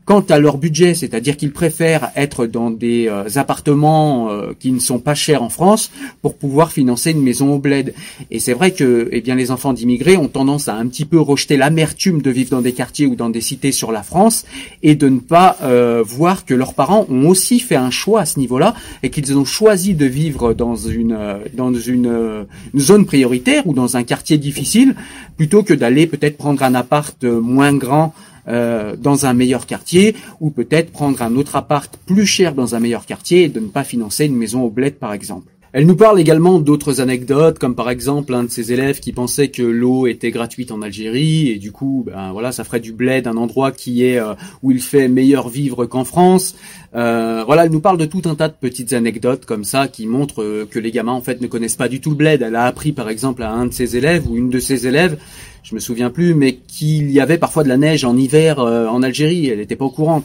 Quant 0.07 0.21
à 0.21 0.39
leur 0.39 0.59
budget, 0.59 0.95
c'est-à-dire 0.95 1.37
qu'ils 1.37 1.51
préfèrent 1.51 2.13
être 2.15 2.47
dans 2.47 2.71
des 2.71 3.09
euh, 3.09 3.25
appartements 3.35 4.31
euh, 4.31 4.53
qui 4.57 4.71
ne 4.71 4.79
sont 4.79 5.01
pas 5.01 5.17
chers 5.17 5.43
en 5.43 5.49
France 5.49 5.91
pour 6.23 6.37
pouvoir 6.37 6.71
financer 6.71 7.11
une 7.11 7.23
maison 7.23 7.55
au 7.55 7.59
bled. 7.59 7.93
Et 8.31 8.39
c'est 8.39 8.53
vrai 8.53 8.71
que 8.71 9.09
eh 9.11 9.21
bien, 9.21 9.35
les 9.35 9.51
enfants 9.51 9.73
d'immigrés 9.73 10.17
ont 10.17 10.29
tendance 10.29 10.69
à 10.69 10.77
un 10.77 10.87
petit 10.87 11.07
peu 11.07 11.19
rejeter 11.19 11.57
l'amertume 11.57 12.23
de 12.23 12.31
vivre 12.31 12.51
dans 12.51 12.61
des 12.61 12.73
quartiers 12.73 13.07
ou 13.07 13.17
dans 13.17 13.31
des 13.31 13.41
cités 13.41 13.73
sur 13.73 13.91
la 13.91 14.05
France 14.05 14.45
et 14.85 14.95
de 14.95 15.09
ne 15.09 15.19
pas 15.19 15.57
euh, 15.65 16.05
voir 16.07 16.45
que 16.45 16.55
leurs 16.55 16.75
parents 16.75 17.05
ont 17.11 17.27
aussi 17.27 17.59
fait 17.59 17.75
un 17.75 17.91
choix 17.91 18.21
à 18.21 18.27
ce 18.27 18.39
niveau-là 18.39 18.75
et 19.03 19.11
qu'ils 19.11 19.37
ont 19.37 19.45
choisi 19.45 19.95
de 19.95 20.07
vivre 20.07 20.55
dans 20.55 20.77
une, 20.77 21.19
dans 21.55 21.75
une, 21.75 22.47
une 22.73 22.81
zone 22.81 23.07
prioritaire 23.07 23.67
ou 23.67 23.75
dans 23.75 23.97
un 23.97 24.05
quartier 24.05 24.39
difficile 24.39 24.95
plutôt 25.37 25.65
que 25.65 25.75
d'aller 25.75 26.07
peut-être 26.07 26.37
prendre 26.37 26.63
un 26.63 26.77
appart 26.77 27.25
moins 27.25 27.75
grand 27.75 28.15
euh, 28.49 28.97
dans 28.97 29.27
un 29.27 29.35
meilleur 29.35 29.67
quartier 29.67 30.15
ou 30.41 30.51
peut-être 30.51 30.93
prendre 30.93 31.21
un 31.23 31.35
autre 31.37 31.57
appart 31.57 31.97
plus 32.07 32.27
cher 32.27 32.55
dans 32.55 32.75
un 32.75 32.81
meilleur 32.81 33.07
quartier 33.07 33.45
et 33.45 33.49
de 33.49 33.61
ne 33.61 33.69
pas 33.69 33.85
financer 33.85 34.27
une 34.27 34.37
maison 34.37 34.63
au 34.63 34.71
bled 34.71 34.95
par 34.95 35.13
exemple. 35.13 35.51
Elle 35.73 35.85
nous 35.85 35.97
parle 35.97 36.19
également 36.19 36.59
d'autres 36.59 37.03
anecdotes, 37.03 37.59
comme 37.59 37.75
par 37.75 37.91
exemple 37.91 38.33
un 38.33 38.45
de 38.45 38.49
ses 38.49 38.73
élèves 38.73 38.99
qui 38.99 39.13
pensait 39.13 39.49
que 39.49 39.63
l'eau 39.63 40.07
était 40.07 40.31
gratuite 40.31 40.71
en 40.71 40.81
Algérie 40.81 41.51
et 41.51 41.57
du 41.57 41.71
coup, 41.71 42.03
ben 42.07 42.33
voilà, 42.33 42.51
ça 42.51 42.65
ferait 42.65 42.81
du 42.81 42.93
bled 42.93 43.27
un 43.27 43.37
endroit 43.37 43.73
qui 43.73 44.03
est 44.03 44.19
euh, 44.19 44.33
où 44.63 44.71
il 44.71 44.81
fait 44.81 45.09
meilleur 45.09 45.51
vivre 45.51 45.85
qu'en 45.85 46.05
France. 46.05 46.57
Euh, 46.95 47.43
voilà, 47.45 47.67
elle 47.67 47.73
nous 47.73 47.81
parle 47.81 47.99
de 47.99 48.07
tout 48.07 48.23
un 48.25 48.37
tas 48.37 48.49
de 48.49 48.55
petites 48.59 48.95
anecdotes 48.95 49.45
comme 49.45 49.65
ça 49.65 49.87
qui 49.87 50.07
montrent 50.07 50.67
que 50.71 50.79
les 50.79 50.93
gamins 50.93 51.13
en 51.13 51.21
fait 51.21 51.43
ne 51.43 51.47
connaissent 51.47 51.77
pas 51.77 51.89
du 51.89 52.01
tout 52.01 52.09
le 52.09 52.17
bled. 52.17 52.41
Elle 52.41 52.57
a 52.57 52.65
appris 52.65 52.93
par 52.93 53.11
exemple 53.11 53.43
à 53.43 53.51
un 53.51 53.67
de 53.67 53.73
ses 53.75 53.99
élèves 53.99 54.27
ou 54.31 54.37
une 54.37 54.49
de 54.49 54.61
ses 54.61 54.87
élèves 54.87 55.19
je 55.67 55.75
me 55.75 55.81
souviens 55.81 56.11
plus, 56.11 56.33
mais 56.35 56.55
qu'il 56.55 57.11
y 57.11 57.19
avait 57.19 57.39
parfois 57.39 57.65
de 57.65 57.69
la 57.69 57.77
neige 57.77 58.05
en 58.05 58.17
hiver 58.17 58.61
euh, 58.61 58.87
en 58.87 59.03
Algérie. 59.03 59.49
Elle 59.49 59.59
n'était 59.59 59.75
pas 59.75 59.85
au 59.85 59.91
courant. 59.91 60.23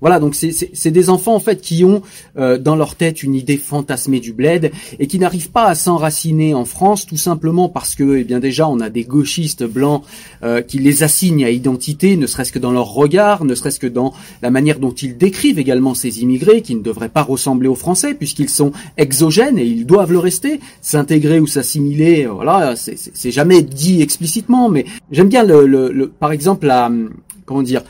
Voilà, 0.00 0.20
donc 0.20 0.34
c'est 0.34 0.90
des 0.90 1.10
enfants 1.10 1.34
en 1.34 1.40
fait 1.40 1.60
qui 1.60 1.84
ont 1.84 2.02
euh, 2.38 2.58
dans 2.58 2.76
leur 2.76 2.94
tête 2.94 3.22
une 3.22 3.34
idée 3.34 3.56
fantasmée 3.56 4.20
du 4.20 4.32
bled 4.32 4.70
et 4.98 5.06
qui 5.06 5.18
n'arrivent 5.18 5.50
pas 5.50 5.64
à 5.64 5.74
s'enraciner 5.74 6.54
en 6.54 6.64
France, 6.64 7.06
tout 7.06 7.16
simplement 7.16 7.68
parce 7.68 7.94
que, 7.94 8.18
eh 8.18 8.24
bien 8.24 8.38
déjà, 8.38 8.68
on 8.68 8.80
a 8.80 8.90
des 8.90 9.04
gauchistes 9.04 9.64
blancs 9.64 10.02
euh, 10.42 10.62
qui 10.62 10.78
les 10.78 11.02
assignent 11.02 11.44
à 11.44 11.50
identité, 11.50 12.16
ne 12.16 12.26
serait-ce 12.26 12.52
que 12.52 12.58
dans 12.58 12.70
leur 12.70 12.92
regard, 12.92 13.44
ne 13.44 13.54
serait-ce 13.54 13.80
que 13.80 13.86
dans 13.86 14.12
la 14.42 14.50
manière 14.50 14.78
dont 14.78 14.92
ils 14.92 15.16
décrivent 15.16 15.58
également 15.58 15.94
ces 15.94 16.22
immigrés 16.22 16.62
qui 16.62 16.74
ne 16.74 16.82
devraient 16.82 17.08
pas 17.08 17.22
ressembler 17.22 17.68
aux 17.68 17.74
Français 17.74 18.14
puisqu'ils 18.14 18.50
sont 18.50 18.72
exogènes 18.96 19.58
et 19.58 19.64
ils 19.64 19.86
doivent 19.86 20.12
le 20.12 20.18
rester, 20.18 20.60
s'intégrer 20.80 21.40
ou 21.40 21.46
s'assimiler. 21.46 22.26
Voilà, 22.26 22.74
c'est 22.76 23.30
jamais 23.30 23.62
dit 23.62 24.02
explicitement, 24.02 24.68
mais 24.68 24.84
j'aime 25.10 25.28
bien 25.28 25.44
le, 25.44 25.66
le, 25.66 26.08
par 26.08 26.32
exemple 26.32 26.66
la 26.66 26.90
comment 27.46 27.62
dire 27.62 27.82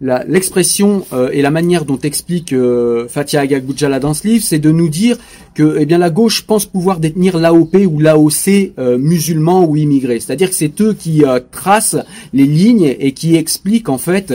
l'expression 0.00 1.06
euh, 1.12 1.30
et 1.32 1.42
la 1.42 1.50
manière 1.50 1.84
dont 1.84 1.98
explique 1.98 2.52
euh, 2.52 3.06
Fatia 3.08 3.40
Agagoudjala 3.40 4.00
dans 4.00 4.14
ce 4.14 4.26
livre, 4.26 4.44
c'est 4.44 4.58
de 4.58 4.70
nous 4.70 4.88
dire 4.88 5.16
que 5.54 5.76
eh 5.78 5.86
bien 5.86 5.98
la 5.98 6.10
gauche 6.10 6.42
pense 6.42 6.66
pouvoir 6.66 7.00
détenir 7.00 7.38
l'AOP 7.38 7.74
ou 7.86 7.98
l'AOC 7.98 8.72
euh, 8.78 8.98
musulmans 8.98 9.64
ou 9.64 9.76
immigrés. 9.76 10.20
C'est-à-dire 10.20 10.50
que 10.50 10.54
c'est 10.54 10.80
eux 10.80 10.94
qui 10.94 11.24
euh, 11.24 11.40
tracent 11.50 11.96
les 12.32 12.46
lignes 12.46 12.94
et 12.98 13.12
qui 13.12 13.36
expliquent 13.36 13.88
en 13.88 13.98
fait 13.98 14.34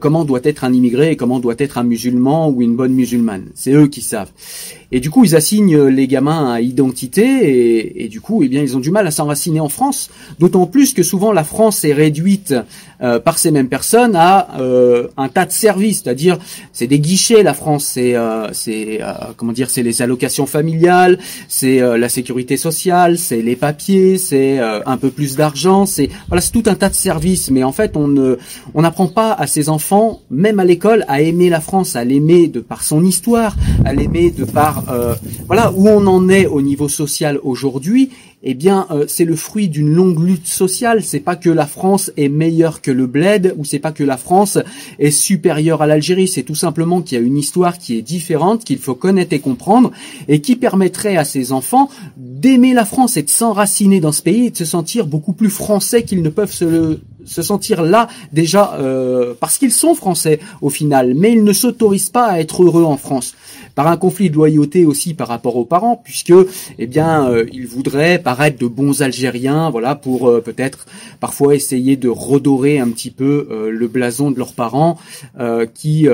comment 0.00 0.24
doit 0.24 0.40
être 0.44 0.64
un 0.64 0.72
immigré 0.72 1.12
et 1.12 1.16
comment 1.16 1.40
doit 1.40 1.54
être 1.58 1.78
un 1.78 1.82
musulman 1.82 2.50
ou 2.50 2.62
une 2.62 2.76
bonne 2.76 2.92
musulmane. 2.92 3.46
C'est 3.54 3.72
eux 3.72 3.86
qui 3.86 4.02
savent. 4.02 4.30
Et 4.94 5.00
du 5.00 5.08
coup, 5.08 5.24
ils 5.24 5.34
assignent 5.34 5.86
les 5.86 6.06
gamins 6.06 6.52
à 6.52 6.60
identité 6.60 8.04
et, 8.04 8.08
du 8.08 8.20
coup, 8.20 8.42
eh 8.42 8.48
bien, 8.48 8.60
ils 8.60 8.76
ont 8.76 8.80
du 8.80 8.90
mal 8.90 9.06
à 9.06 9.10
s'enraciner 9.10 9.60
en 9.60 9.70
France. 9.70 10.10
D'autant 10.38 10.66
plus 10.66 10.92
que 10.92 11.02
souvent 11.02 11.32
la 11.32 11.44
France 11.44 11.82
est 11.84 11.94
réduite 11.94 12.54
euh, 13.02 13.18
par 13.18 13.38
ces 13.38 13.50
mêmes 13.50 13.68
personnes 13.68 14.14
à 14.14 14.60
euh, 14.60 15.08
un 15.16 15.28
tas 15.28 15.44
de 15.44 15.50
services, 15.50 16.02
c'est-à-dire 16.04 16.38
c'est 16.72 16.86
des 16.86 17.00
guichets. 17.00 17.42
La 17.42 17.52
France, 17.52 17.94
euh, 17.98 18.48
c'est 18.52 19.00
comment 19.36 19.52
dire, 19.52 19.70
c'est 19.70 19.82
les 19.82 20.02
allocations 20.02 20.41
familiales, 20.46 21.18
c'est 21.48 21.80
la 21.80 22.08
sécurité 22.08 22.56
sociale, 22.56 23.18
c'est 23.18 23.42
les 23.42 23.56
papiers, 23.56 24.18
c'est 24.18 24.58
un 24.58 24.96
peu 24.96 25.10
plus 25.10 25.36
d'argent, 25.36 25.86
c'est 25.86 26.08
voilà, 26.28 26.40
c'est 26.40 26.52
tout 26.52 26.64
un 26.66 26.74
tas 26.74 26.88
de 26.88 26.94
services. 26.94 27.50
Mais 27.50 27.64
en 27.64 27.72
fait, 27.72 27.96
on 27.96 28.08
ne 28.08 28.38
on 28.74 28.82
n'apprend 28.82 29.08
pas 29.08 29.32
à 29.32 29.46
ces 29.46 29.68
enfants, 29.68 30.20
même 30.30 30.60
à 30.60 30.64
l'école, 30.64 31.04
à 31.08 31.20
aimer 31.20 31.48
la 31.48 31.60
France, 31.60 31.96
à 31.96 32.04
l'aimer 32.04 32.48
de 32.48 32.60
par 32.60 32.82
son 32.82 33.04
histoire, 33.04 33.56
à 33.84 33.92
l'aimer 33.92 34.30
de 34.30 34.44
par 34.44 34.84
euh, 34.90 35.14
voilà 35.46 35.72
où 35.72 35.88
on 35.88 36.06
en 36.06 36.28
est 36.28 36.46
au 36.46 36.62
niveau 36.62 36.88
social 36.88 37.38
aujourd'hui 37.42 38.10
eh 38.42 38.54
bien, 38.54 38.86
euh, 38.90 39.04
c'est 39.06 39.24
le 39.24 39.36
fruit 39.36 39.68
d'une 39.68 39.92
longue 39.92 40.18
lutte 40.18 40.46
sociale. 40.46 41.02
C'est 41.02 41.20
pas 41.20 41.36
que 41.36 41.50
la 41.50 41.66
France 41.66 42.10
est 42.16 42.28
meilleure 42.28 42.80
que 42.80 42.90
le 42.90 43.06
bled, 43.06 43.54
ou 43.56 43.64
c'est 43.64 43.78
pas 43.78 43.92
que 43.92 44.04
la 44.04 44.16
France 44.16 44.58
est 44.98 45.10
supérieure 45.10 45.82
à 45.82 45.86
l'Algérie. 45.86 46.28
C'est 46.28 46.42
tout 46.42 46.54
simplement 46.54 47.02
qu'il 47.02 47.18
y 47.18 47.20
a 47.20 47.24
une 47.24 47.38
histoire 47.38 47.78
qui 47.78 47.96
est 47.96 48.02
différente, 48.02 48.64
qu'il 48.64 48.78
faut 48.78 48.94
connaître 48.94 49.32
et 49.32 49.40
comprendre, 49.40 49.92
et 50.28 50.40
qui 50.40 50.56
permettrait 50.56 51.16
à 51.16 51.24
ces 51.24 51.52
enfants 51.52 51.88
d'aimer 52.16 52.74
la 52.74 52.84
France 52.84 53.16
et 53.16 53.22
de 53.22 53.30
s'enraciner 53.30 54.00
dans 54.00 54.12
ce 54.12 54.22
pays 54.22 54.46
et 54.46 54.50
de 54.50 54.56
se 54.56 54.64
sentir 54.64 55.06
beaucoup 55.06 55.32
plus 55.32 55.50
français 55.50 56.02
qu'ils 56.02 56.22
ne 56.22 56.28
peuvent 56.28 56.52
se, 56.52 56.98
se 57.24 57.42
sentir 57.42 57.82
là 57.82 58.08
déjà 58.32 58.74
euh, 58.74 59.34
parce 59.38 59.58
qu'ils 59.58 59.72
sont 59.72 59.94
français 59.94 60.40
au 60.60 60.70
final, 60.70 61.14
mais 61.14 61.32
ils 61.32 61.44
ne 61.44 61.52
s'autorisent 61.52 62.10
pas 62.10 62.26
à 62.26 62.40
être 62.40 62.62
heureux 62.62 62.84
en 62.84 62.96
France 62.96 63.34
par 63.74 63.86
un 63.86 63.96
conflit 63.96 64.30
de 64.30 64.34
loyauté 64.34 64.84
aussi 64.84 65.14
par 65.14 65.28
rapport 65.28 65.56
aux 65.56 65.64
parents, 65.64 66.00
puisque 66.02 66.32
eh 66.78 66.86
bien 66.86 67.28
euh, 67.28 67.46
ils 67.52 67.66
voudraient 67.66 68.18
paraître 68.18 68.58
de 68.58 68.66
bons 68.66 69.02
Algériens, 69.02 69.70
voilà 69.70 69.94
pour 69.94 70.28
euh, 70.28 70.40
peut-être 70.40 70.86
parfois 71.20 71.54
essayer 71.54 71.96
de 71.96 72.08
redorer 72.08 72.78
un 72.78 72.88
petit 72.90 73.10
peu 73.10 73.48
euh, 73.50 73.70
le 73.70 73.88
blason 73.88 74.30
de 74.30 74.38
leurs 74.38 74.52
parents, 74.54 74.98
qui 75.74 76.06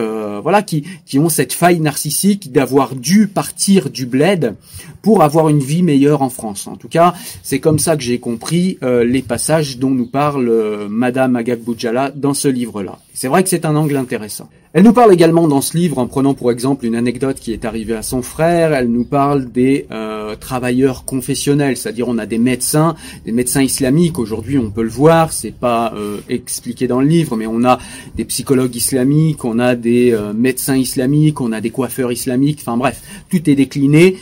voilà 0.43 0.63
qui 0.63 0.85
qui 1.07 1.19
ont 1.19 1.29
cette 1.29 1.53
faille 1.53 1.81
narcissique 1.81 2.53
d'avoir 2.53 2.95
dû 2.95 3.27
partir 3.27 3.91
du 3.91 4.07
bled 4.07 4.55
pour 5.03 5.23
avoir 5.23 5.49
une 5.49 5.61
vie 5.61 5.83
meilleure 5.83 6.23
en 6.23 6.31
France. 6.31 6.67
En 6.67 6.77
tout 6.77 6.89
cas, 6.89 7.15
c'est 7.43 7.59
comme 7.59 7.79
ça 7.79 7.97
que 7.97 8.03
j'ai 8.03 8.19
compris 8.19 8.79
les 8.83 9.23
passages 9.23 9.79
dont 9.79 9.91
nous 9.91 10.07
parle 10.07 10.87
Madame 10.89 11.37
Agag 11.37 11.61
Boudjala 11.61 12.11
dans 12.15 12.35
ce 12.35 12.49
livre-là. 12.49 12.99
C'est 13.13 13.29
vrai 13.29 13.43
que 13.43 13.49
c'est 13.49 13.65
un 13.65 13.77
angle 13.77 13.97
intéressant. 13.97 14.49
Elle 14.75 14.85
nous 14.85 14.93
parle 14.93 15.13
également 15.15 15.49
dans 15.49 15.63
ce 15.63 15.77
livre, 15.77 15.99
en 15.99 16.07
prenant 16.07 16.35
pour 16.35 16.53
exemple 16.53 16.85
une 16.85 16.95
anecdote 16.95 17.39
qui 17.41 17.48
est 17.53 17.65
arrivée 17.65 17.95
à 17.95 18.03
son 18.03 18.23
frère, 18.23 18.73
elle 18.73 18.89
nous 18.89 19.05
parle 19.05 19.51
des, 19.51 19.87
euh, 19.91 20.19
euh, 20.29 20.37
travailleurs 20.37 21.05
confessionnels, 21.05 21.77
c'est-à-dire 21.77 22.09
on 22.09 22.19
a 22.19 22.27
des 22.27 22.39
médecins, 22.39 22.95
des 23.25 23.33
médecins 23.33 23.63
islamiques. 23.63 24.19
Aujourd'hui, 24.19 24.59
on 24.59 24.71
peut 24.71 24.83
le 24.83 24.89
voir, 24.89 25.33
c'est 25.33 25.55
pas 25.55 25.93
euh, 25.97 26.19
expliqué 26.29 26.87
dans 26.87 27.01
le 27.01 27.07
livre, 27.07 27.37
mais 27.37 27.47
on 27.47 27.65
a 27.65 27.79
des 28.17 28.25
psychologues 28.25 28.75
islamiques, 28.77 29.45
on 29.45 29.59
a 29.59 29.75
des 29.75 30.17
médecins 30.35 30.77
islamiques, 30.77 31.41
on 31.41 31.53
a 31.53 31.61
des 31.61 31.71
coiffeurs 31.71 32.13
islamiques. 32.13 32.59
Enfin 32.61 32.77
bref, 32.77 33.01
tout 33.31 33.49
est 33.49 33.55
décliné 33.55 34.17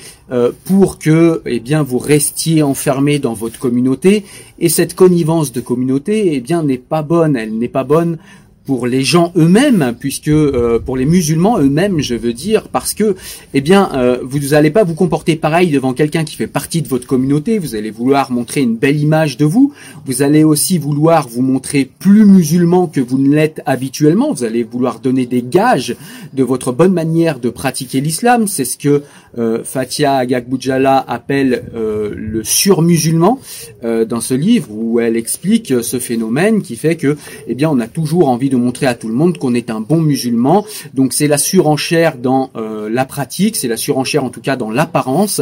pour 0.64 0.98
que, 0.98 1.42
eh 1.46 1.60
bien, 1.60 1.82
vous 1.82 1.98
restiez 1.98 2.62
enfermé 2.62 3.18
dans 3.18 3.34
votre 3.34 3.58
communauté. 3.58 4.24
Et 4.58 4.68
cette 4.68 4.94
connivence 4.94 5.52
de 5.52 5.60
communauté, 5.60 6.34
eh 6.34 6.40
bien, 6.40 6.62
n'est 6.62 6.78
pas 6.78 7.02
bonne. 7.02 7.36
Elle 7.36 7.56
n'est 7.58 7.68
pas 7.68 7.84
bonne 7.84 8.18
pour 8.66 8.86
les 8.86 9.02
gens 9.02 9.32
eux-mêmes, 9.36 9.94
puisque 9.98 10.28
euh, 10.28 10.78
pour 10.78 10.96
les 10.96 11.06
musulmans 11.06 11.58
eux-mêmes, 11.58 12.00
je 12.00 12.16
veux 12.16 12.32
dire, 12.32 12.68
parce 12.68 12.94
que, 12.94 13.14
eh 13.54 13.60
bien, 13.60 13.90
euh, 13.94 14.18
vous 14.22 14.40
n'allez 14.50 14.70
pas 14.70 14.82
vous 14.82 14.94
comporter 14.94 15.36
pareil 15.36 15.70
devant 15.70 15.94
quelqu'un 15.94 16.24
qui 16.24 16.34
fait 16.34 16.48
partie 16.48 16.82
de 16.82 16.88
votre 16.88 17.06
communauté. 17.06 17.58
Vous 17.58 17.76
allez 17.76 17.92
vouloir 17.92 18.32
montrer 18.32 18.62
une 18.62 18.76
belle 18.76 19.00
image 19.00 19.36
de 19.36 19.44
vous. 19.44 19.72
Vous 20.04 20.22
allez 20.22 20.42
aussi 20.42 20.78
vouloir 20.78 21.28
vous 21.28 21.42
montrer 21.42 21.88
plus 21.98 22.26
musulman 22.26 22.88
que 22.88 23.00
vous 23.00 23.18
ne 23.18 23.34
l'êtes 23.34 23.62
habituellement. 23.66 24.32
Vous 24.32 24.44
allez 24.44 24.64
vouloir 24.64 24.98
donner 24.98 25.26
des 25.26 25.42
gages 25.42 25.96
de 26.34 26.42
votre 26.42 26.72
bonne 26.72 26.92
manière 26.92 27.38
de 27.38 27.50
pratiquer 27.50 28.00
l'islam. 28.00 28.48
C'est 28.48 28.64
ce 28.64 28.76
que 28.76 29.02
euh, 29.38 29.62
Fatia 29.64 30.16
Agagboudjala 30.16 31.04
appelle 31.06 31.64
euh, 31.74 32.12
le 32.16 32.42
surmusulman 32.42 33.38
euh, 33.84 34.04
dans 34.04 34.20
ce 34.20 34.34
livre, 34.34 34.68
où 34.70 34.98
elle 34.98 35.16
explique 35.16 35.74
ce 35.82 35.98
phénomène 35.98 36.62
qui 36.62 36.76
fait 36.76 36.96
que, 36.96 37.16
eh 37.46 37.54
bien, 37.54 37.70
on 37.70 37.78
a 37.80 37.86
toujours 37.86 38.28
envie 38.28 38.48
montrer 38.56 38.86
à 38.86 38.94
tout 38.94 39.08
le 39.08 39.14
monde 39.14 39.38
qu'on 39.38 39.54
est 39.54 39.70
un 39.70 39.80
bon 39.80 40.00
musulman. 40.00 40.64
Donc 40.94 41.12
c'est 41.12 41.28
la 41.28 41.38
surenchère 41.38 42.18
dans 42.18 42.50
euh, 42.56 42.88
la 42.90 43.04
pratique, 43.04 43.56
c'est 43.56 43.68
la 43.68 43.76
surenchère 43.76 44.24
en 44.24 44.30
tout 44.30 44.40
cas 44.40 44.56
dans 44.56 44.70
l'apparence, 44.70 45.40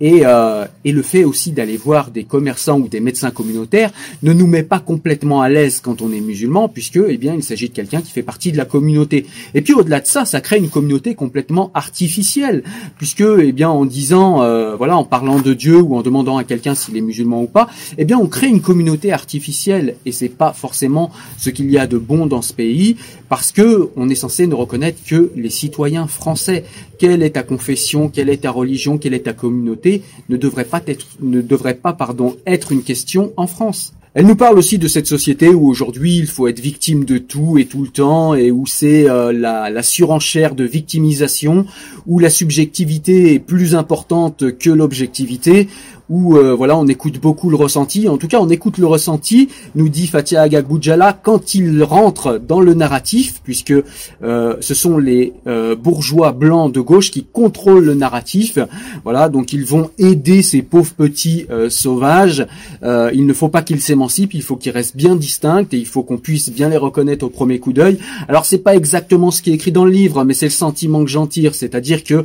et, 0.00 0.20
euh, 0.24 0.66
et 0.84 0.92
le 0.92 1.02
fait 1.02 1.24
aussi 1.24 1.52
d'aller 1.52 1.76
voir 1.76 2.10
des 2.10 2.24
commerçants 2.24 2.78
ou 2.78 2.88
des 2.88 3.00
médecins 3.00 3.30
communautaires 3.30 3.92
ne 4.22 4.32
nous 4.32 4.46
met 4.46 4.62
pas 4.62 4.78
complètement 4.78 5.42
à 5.42 5.48
l'aise 5.48 5.80
quand 5.80 6.02
on 6.02 6.12
est 6.12 6.20
musulman, 6.20 6.68
puisque 6.68 7.00
eh 7.08 7.16
bien 7.16 7.34
il 7.34 7.42
s'agit 7.42 7.68
de 7.68 7.74
quelqu'un 7.74 8.02
qui 8.02 8.12
fait 8.12 8.22
partie 8.22 8.52
de 8.52 8.56
la 8.56 8.64
communauté. 8.64 9.26
Et 9.54 9.62
puis 9.62 9.74
au-delà 9.74 10.00
de 10.00 10.06
ça, 10.06 10.24
ça 10.24 10.40
crée 10.40 10.58
une 10.58 10.68
communauté 10.68 11.14
complètement 11.14 11.70
artificielle, 11.74 12.62
puisque 12.98 13.24
eh 13.38 13.52
bien 13.52 13.70
en 13.70 13.84
disant 13.84 14.42
euh, 14.42 14.76
voilà 14.76 14.96
en 14.96 15.04
parlant 15.04 15.40
de 15.40 15.54
Dieu 15.54 15.80
ou 15.80 15.96
en 15.96 16.02
demandant 16.02 16.36
à 16.36 16.44
quelqu'un 16.44 16.74
s'il 16.74 16.96
est 16.96 17.00
musulman 17.00 17.42
ou 17.42 17.46
pas, 17.46 17.68
eh 17.98 18.04
bien 18.04 18.18
on 18.18 18.26
crée 18.26 18.48
une 18.48 18.60
communauté 18.60 19.12
artificielle 19.12 19.96
et 20.04 20.12
c'est 20.12 20.28
pas 20.28 20.52
forcément 20.52 21.10
ce 21.38 21.50
qu'il 21.50 21.70
y 21.70 21.78
a 21.78 21.86
de 21.86 21.98
bon 21.98 22.26
dans 22.26 22.42
pays 22.52 22.96
parce 23.28 23.52
que 23.52 23.90
on 23.96 24.08
est 24.08 24.14
censé 24.14 24.46
ne 24.46 24.54
reconnaître 24.54 24.98
que 25.06 25.30
les 25.36 25.50
citoyens 25.50 26.06
français. 26.06 26.64
Quelle 26.98 27.22
est 27.22 27.30
ta 27.30 27.42
confession, 27.42 28.08
quelle 28.08 28.28
est 28.28 28.42
ta 28.42 28.50
religion, 28.50 28.98
quelle 28.98 29.14
est 29.14 29.20
ta 29.20 29.32
communauté 29.32 30.02
ne 30.28 30.36
devrait 30.36 30.64
pas 30.64 30.82
être, 30.86 31.06
ne 31.20 31.40
devrait 31.40 31.74
pas, 31.74 31.92
pardon, 31.92 32.36
être 32.46 32.72
une 32.72 32.82
question 32.82 33.32
en 33.36 33.46
France. 33.46 33.92
Elle 34.18 34.24
nous 34.24 34.34
parle 34.34 34.58
aussi 34.58 34.78
de 34.78 34.88
cette 34.88 35.06
société 35.06 35.50
où 35.50 35.68
aujourd'hui 35.68 36.16
il 36.16 36.26
faut 36.26 36.48
être 36.48 36.58
victime 36.58 37.04
de 37.04 37.18
tout 37.18 37.58
et 37.58 37.66
tout 37.66 37.82
le 37.82 37.88
temps 37.88 38.34
et 38.34 38.50
où 38.50 38.64
c'est 38.64 39.06
euh, 39.10 39.30
la, 39.30 39.68
la, 39.68 39.82
surenchère 39.82 40.54
de 40.54 40.64
victimisation, 40.64 41.66
où 42.06 42.18
la 42.18 42.30
subjectivité 42.30 43.34
est 43.34 43.38
plus 43.38 43.74
importante 43.74 44.56
que 44.56 44.70
l'objectivité, 44.70 45.68
où 46.08 46.36
euh, 46.36 46.54
voilà, 46.54 46.76
on 46.76 46.86
écoute 46.86 47.20
beaucoup 47.20 47.50
le 47.50 47.56
ressenti. 47.56 48.08
En 48.08 48.16
tout 48.16 48.28
cas, 48.28 48.38
on 48.40 48.48
écoute 48.48 48.78
le 48.78 48.86
ressenti, 48.86 49.48
nous 49.74 49.88
dit 49.88 50.06
Fatia 50.06 50.42
Agagboudjala, 50.42 51.18
quand 51.22 51.54
il 51.54 51.82
rentre 51.82 52.38
dans 52.38 52.60
le 52.60 52.74
narratif, 52.74 53.40
puisque 53.42 53.74
euh, 54.22 54.56
ce 54.60 54.74
sont 54.74 54.98
les 54.98 55.32
euh, 55.46 55.74
bourgeois 55.74 56.32
blancs 56.32 56.72
de 56.72 56.80
gauche 56.80 57.10
qui 57.10 57.24
contrôlent 57.24 57.84
le 57.84 57.94
narratif. 57.94 58.58
Voilà, 59.04 59.28
donc 59.28 59.52
ils 59.52 59.64
vont 59.64 59.90
aider 59.98 60.42
ces 60.42 60.62
pauvres 60.62 60.94
petits 60.94 61.46
sauvages. 61.68 62.46
il 62.82 63.26
ne 63.26 63.32
faut 63.32 63.48
pas 63.48 63.62
qu'ils 63.62 63.80
s'émancipent, 63.80 64.34
il 64.34 64.42
faut 64.42 64.56
qu'ils 64.56 64.72
restent 64.72 64.96
bien 64.96 65.16
distincts 65.16 65.66
et 65.72 65.76
il 65.76 65.86
faut 65.86 66.02
qu'on 66.02 66.18
puisse 66.18 66.50
bien 66.50 66.68
les 66.68 66.76
reconnaître 66.76 67.24
au 67.24 67.28
premier 67.28 67.58
coup 67.58 67.72
d'œil. 67.72 67.98
Alors 68.28 68.44
c'est 68.44 68.58
pas 68.58 68.76
exactement 68.76 69.30
ce 69.30 69.42
qui 69.42 69.50
est 69.50 69.54
écrit 69.54 69.72
dans 69.72 69.84
le 69.84 69.90
livre, 69.90 70.24
mais 70.24 70.34
c'est 70.34 70.46
le 70.46 70.50
sentiment 70.50 71.04
que 71.04 71.10
j'en 71.10 71.26
tire, 71.26 71.54
c'est-à-dire 71.54 72.04
que 72.04 72.24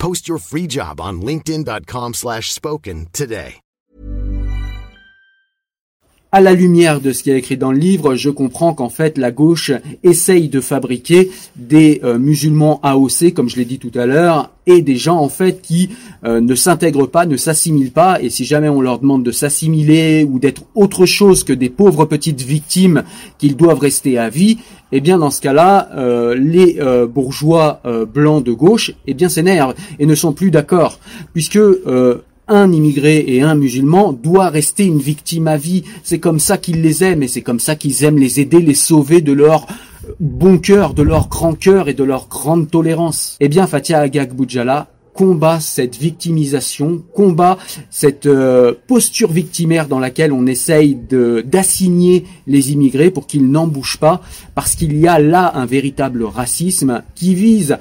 Post 0.00 0.26
your 0.26 0.38
free 0.38 0.66
job 0.66 0.98
on 0.98 1.20
linkedin.com 1.20 2.14
slash 2.14 2.50
spoken 2.50 3.06
today. 3.12 3.60
À 6.32 6.40
la 6.40 6.52
lumière 6.52 7.00
de 7.00 7.10
ce 7.10 7.24
qui 7.24 7.32
est 7.32 7.38
écrit 7.38 7.56
dans 7.56 7.72
le 7.72 7.78
livre, 7.78 8.14
je 8.14 8.30
comprends 8.30 8.72
qu'en 8.72 8.88
fait 8.88 9.18
la 9.18 9.32
gauche 9.32 9.72
essaye 10.04 10.48
de 10.48 10.60
fabriquer 10.60 11.28
des 11.56 12.00
euh, 12.04 12.20
musulmans 12.20 12.78
AOC, 12.84 13.34
comme 13.34 13.48
je 13.48 13.56
l'ai 13.56 13.64
dit 13.64 13.80
tout 13.80 13.90
à 13.96 14.06
l'heure, 14.06 14.52
et 14.64 14.80
des 14.80 14.94
gens 14.94 15.16
en 15.16 15.28
fait 15.28 15.60
qui 15.60 15.90
euh, 16.22 16.40
ne 16.40 16.54
s'intègrent 16.54 17.08
pas, 17.08 17.26
ne 17.26 17.36
s'assimilent 17.36 17.90
pas, 17.90 18.22
et 18.22 18.30
si 18.30 18.44
jamais 18.44 18.68
on 18.68 18.80
leur 18.80 19.00
demande 19.00 19.24
de 19.24 19.32
s'assimiler 19.32 20.22
ou 20.22 20.38
d'être 20.38 20.62
autre 20.76 21.04
chose 21.04 21.42
que 21.42 21.52
des 21.52 21.68
pauvres 21.68 22.04
petites 22.04 22.42
victimes 22.42 23.02
qu'ils 23.38 23.56
doivent 23.56 23.80
rester 23.80 24.16
à 24.16 24.28
vie, 24.28 24.58
eh 24.92 25.00
bien 25.00 25.18
dans 25.18 25.32
ce 25.32 25.40
cas-là, 25.40 25.88
euh, 25.96 26.36
les 26.36 26.76
euh, 26.78 27.08
bourgeois 27.08 27.82
blancs 28.14 28.44
de 28.44 28.52
gauche, 28.52 28.92
eh 29.08 29.14
bien 29.14 29.28
s'énervent 29.28 29.74
et 29.98 30.06
ne 30.06 30.14
sont 30.14 30.32
plus 30.32 30.52
d'accord, 30.52 31.00
puisque 31.32 31.58
un 32.50 32.72
immigré 32.72 33.24
et 33.26 33.42
un 33.42 33.54
musulman 33.54 34.12
doit 34.12 34.50
rester 34.50 34.84
une 34.84 34.98
victime 34.98 35.48
à 35.48 35.56
vie. 35.56 35.84
C'est 36.02 36.18
comme 36.18 36.40
ça 36.40 36.58
qu'ils 36.58 36.82
les 36.82 37.02
aiment 37.04 37.22
et 37.22 37.28
c'est 37.28 37.42
comme 37.42 37.60
ça 37.60 37.76
qu'ils 37.76 38.04
aiment 38.04 38.18
les 38.18 38.40
aider, 38.40 38.60
les 38.60 38.74
sauver 38.74 39.22
de 39.22 39.32
leur 39.32 39.66
bon 40.18 40.58
cœur, 40.58 40.92
de 40.92 41.02
leur 41.02 41.28
grand 41.28 41.54
cœur 41.54 41.88
et 41.88 41.94
de 41.94 42.04
leur 42.04 42.28
grande 42.28 42.70
tolérance. 42.70 43.36
Eh 43.40 43.48
bien, 43.48 43.66
Fatia 43.66 44.00
Agag 44.00 44.32
Boudjala 44.32 44.88
combat 45.20 45.60
cette 45.60 45.98
victimisation, 45.98 47.02
combat 47.12 47.58
cette 47.90 48.24
euh, 48.24 48.72
posture 48.86 49.30
victimaire 49.30 49.86
dans 49.86 49.98
laquelle 49.98 50.32
on 50.32 50.46
essaye 50.46 50.96
d'assigner 51.44 52.24
les 52.46 52.72
immigrés 52.72 53.10
pour 53.10 53.26
qu'ils 53.26 53.50
n'en 53.50 53.66
bougent 53.66 53.98
pas, 53.98 54.22
parce 54.54 54.74
qu'il 54.74 54.98
y 54.98 55.06
a 55.06 55.18
là 55.18 55.52
un 55.56 55.66
véritable 55.66 56.24
racisme 56.24 57.02
qui 57.14 57.34
vise 57.34 57.76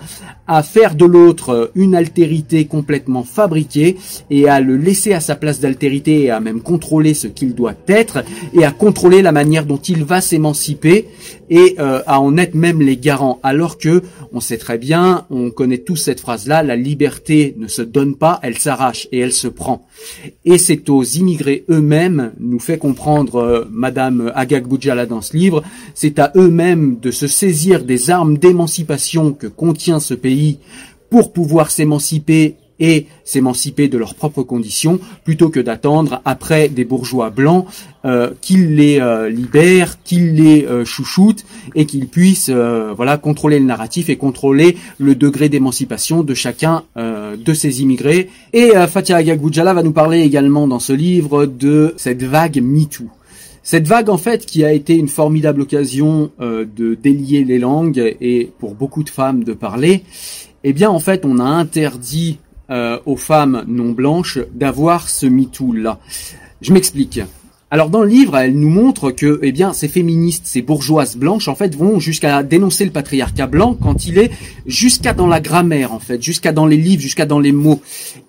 à 0.48 0.64
faire 0.64 0.96
de 0.96 1.06
l'autre 1.06 1.72
une 1.76 1.96
altérité 1.96 2.66
complètement 2.66 3.24
fabriquée 3.24 3.98
et 4.32 4.50
à 4.50 4.60
le 4.60 4.76
laisser 4.76 5.14
à 5.14 5.20
sa 5.20 5.36
place 5.36 5.60
d'altérité 5.60 6.24
et 6.24 6.32
à 6.32 6.40
même 6.40 6.60
contrôler 6.60 7.14
ce 7.14 7.28
qu'il 7.28 7.54
doit 7.54 7.76
être 7.88 8.24
et 8.54 8.66
à 8.66 8.72
contrôler 8.72 9.22
la 9.22 9.32
manière 9.32 9.66
dont 9.66 9.78
il 9.78 10.04
va 10.04 10.22
s'émanciper 10.22 11.06
et 11.52 11.76
euh, 11.80 12.02
à 12.08 12.20
en 12.20 12.36
être 12.38 12.56
même 12.56 12.82
les 12.82 12.98
garants. 12.98 13.40
Alors 13.44 13.78
que 13.78 14.02
on 14.34 14.40
sait 14.40 14.58
très 14.58 14.80
bien, 14.80 15.26
on 15.30 15.52
connaît 15.52 15.78
tous 15.78 15.98
cette 15.98 16.20
phrase-là, 16.20 16.64
la 16.64 16.76
liberté 16.76 17.29
ne 17.58 17.68
se 17.68 17.82
donne 17.82 18.16
pas, 18.16 18.40
elle 18.44 18.58
s'arrache 18.58 19.08
et 19.12 19.20
elle 19.20 19.32
se 19.32 19.48
prend. 19.48 19.86
Et 20.46 20.58
c'est 20.58 20.90
aux 20.90 21.04
immigrés 21.04 21.66
eux-mêmes, 21.70 22.32
nous 22.40 22.60
fait 22.60 22.78
comprendre 22.78 23.36
euh, 23.36 23.66
Madame 23.72 24.32
Agag 24.36 24.66
Boudjala 24.66 25.06
dans 25.06 25.22
ce 25.22 25.36
livre, 25.36 25.64
c'est 25.94 26.20
à 26.20 26.32
eux-mêmes 26.36 27.00
de 27.00 27.12
se 27.12 27.28
saisir 27.28 27.84
des 27.84 28.10
armes 28.10 28.38
d'émancipation 28.38 29.34
que 29.34 29.48
contient 29.48 30.00
ce 30.00 30.14
pays 30.14 30.60
pour 31.10 31.34
pouvoir 31.34 31.72
s'émanciper 31.72 32.56
et 32.80 33.08
s'émanciper 33.24 33.88
de 33.88 33.98
leurs 33.98 34.16
propres 34.16 34.44
conditions 34.44 35.00
plutôt 35.24 35.50
que 35.50 35.60
d'attendre 35.60 36.22
après 36.26 36.70
des 36.70 36.86
bourgeois 36.86 37.30
blancs 37.30 37.66
euh, 38.06 38.32
qu'ils 38.40 38.76
les 38.76 39.02
euh, 39.02 39.30
libèrent, 39.30 40.02
qu'ils 40.04 40.36
les 40.36 40.66
euh, 40.66 40.86
chouchoutent 40.86 41.44
et 41.76 41.86
qu'ils 41.86 42.08
puissent 42.08 42.50
voilà 42.50 43.18
contrôler 43.18 43.60
le 43.60 43.66
narratif 43.66 44.10
et 44.10 44.16
contrôler 44.16 44.78
le 44.98 45.16
degré 45.16 45.50
d'émancipation 45.50 46.24
de 46.24 46.34
chacun 46.34 46.84
de 46.96 47.54
ces 47.54 47.82
immigrés. 47.82 48.30
Et 48.54 48.72
Fatia 48.88 49.18
Agagoudjala 49.18 49.74
va 49.74 49.84
nous 49.84 49.92
parler 49.92 50.22
également 50.22 50.68
dans 50.68 50.80
ce 50.80 50.94
livre 50.94 51.46
de 51.46 51.94
cette 51.98 52.24
vague 52.24 52.62
MeToo. 52.62 53.06
Cette 53.64 53.88
vague, 53.88 54.10
en 54.10 54.18
fait, 54.18 54.46
qui 54.46 54.64
a 54.64 54.72
été 54.72 54.96
une 54.96 55.08
formidable 55.08 55.62
occasion 55.62 56.32
de 56.40 56.96
délier 56.96 57.44
les 57.44 57.60
langues 57.60 58.16
et 58.20 58.52
pour 58.60 58.74
beaucoup 58.74 59.04
de 59.04 59.10
femmes 59.10 59.44
de 59.44 59.54
parler, 59.54 60.04
eh 60.64 60.74
bien, 60.74 60.90
en 60.90 61.00
fait, 61.00 61.26
on 61.26 61.40
a 61.40 61.44
interdit 61.44 62.40
euh, 62.70 63.00
aux 63.06 63.18
femmes 63.18 63.64
non 63.68 63.92
blanches 63.92 64.40
d'avoir 64.54 65.10
ce 65.10 65.26
MeToo-là. 65.26 66.00
Je 66.62 66.74
m'explique. 66.74 67.22
Alors 67.72 67.92
dans 67.92 68.02
le 68.02 68.08
livre, 68.08 68.36
elle 68.36 68.58
nous 68.58 68.70
montre 68.70 69.12
que 69.12 69.40
eh 69.44 69.52
bien 69.52 69.74
ces 69.74 69.88
féministes, 69.88 70.48
ces 70.48 70.64
bourgeoises 70.64 71.16
blanches 71.18 71.48
en 71.48 71.54
fait 71.54 71.76
vont 71.76 72.00
jusqu'à 72.00 72.42
dénoncer 72.42 72.84
le 72.84 72.90
patriarcat 72.90 73.46
blanc 73.46 73.78
quand 73.80 74.08
il 74.08 74.18
est 74.18 74.32
jusqu'à 74.66 75.14
dans 75.14 75.28
la 75.28 75.40
grammaire 75.40 75.94
en 75.94 76.00
fait, 76.00 76.20
jusqu'à 76.20 76.52
dans 76.52 76.66
les 76.66 76.78
livres, 76.78 77.04
jusqu'à 77.04 77.28
dans 77.28 77.40
les 77.40 77.52
mots. 77.52 77.80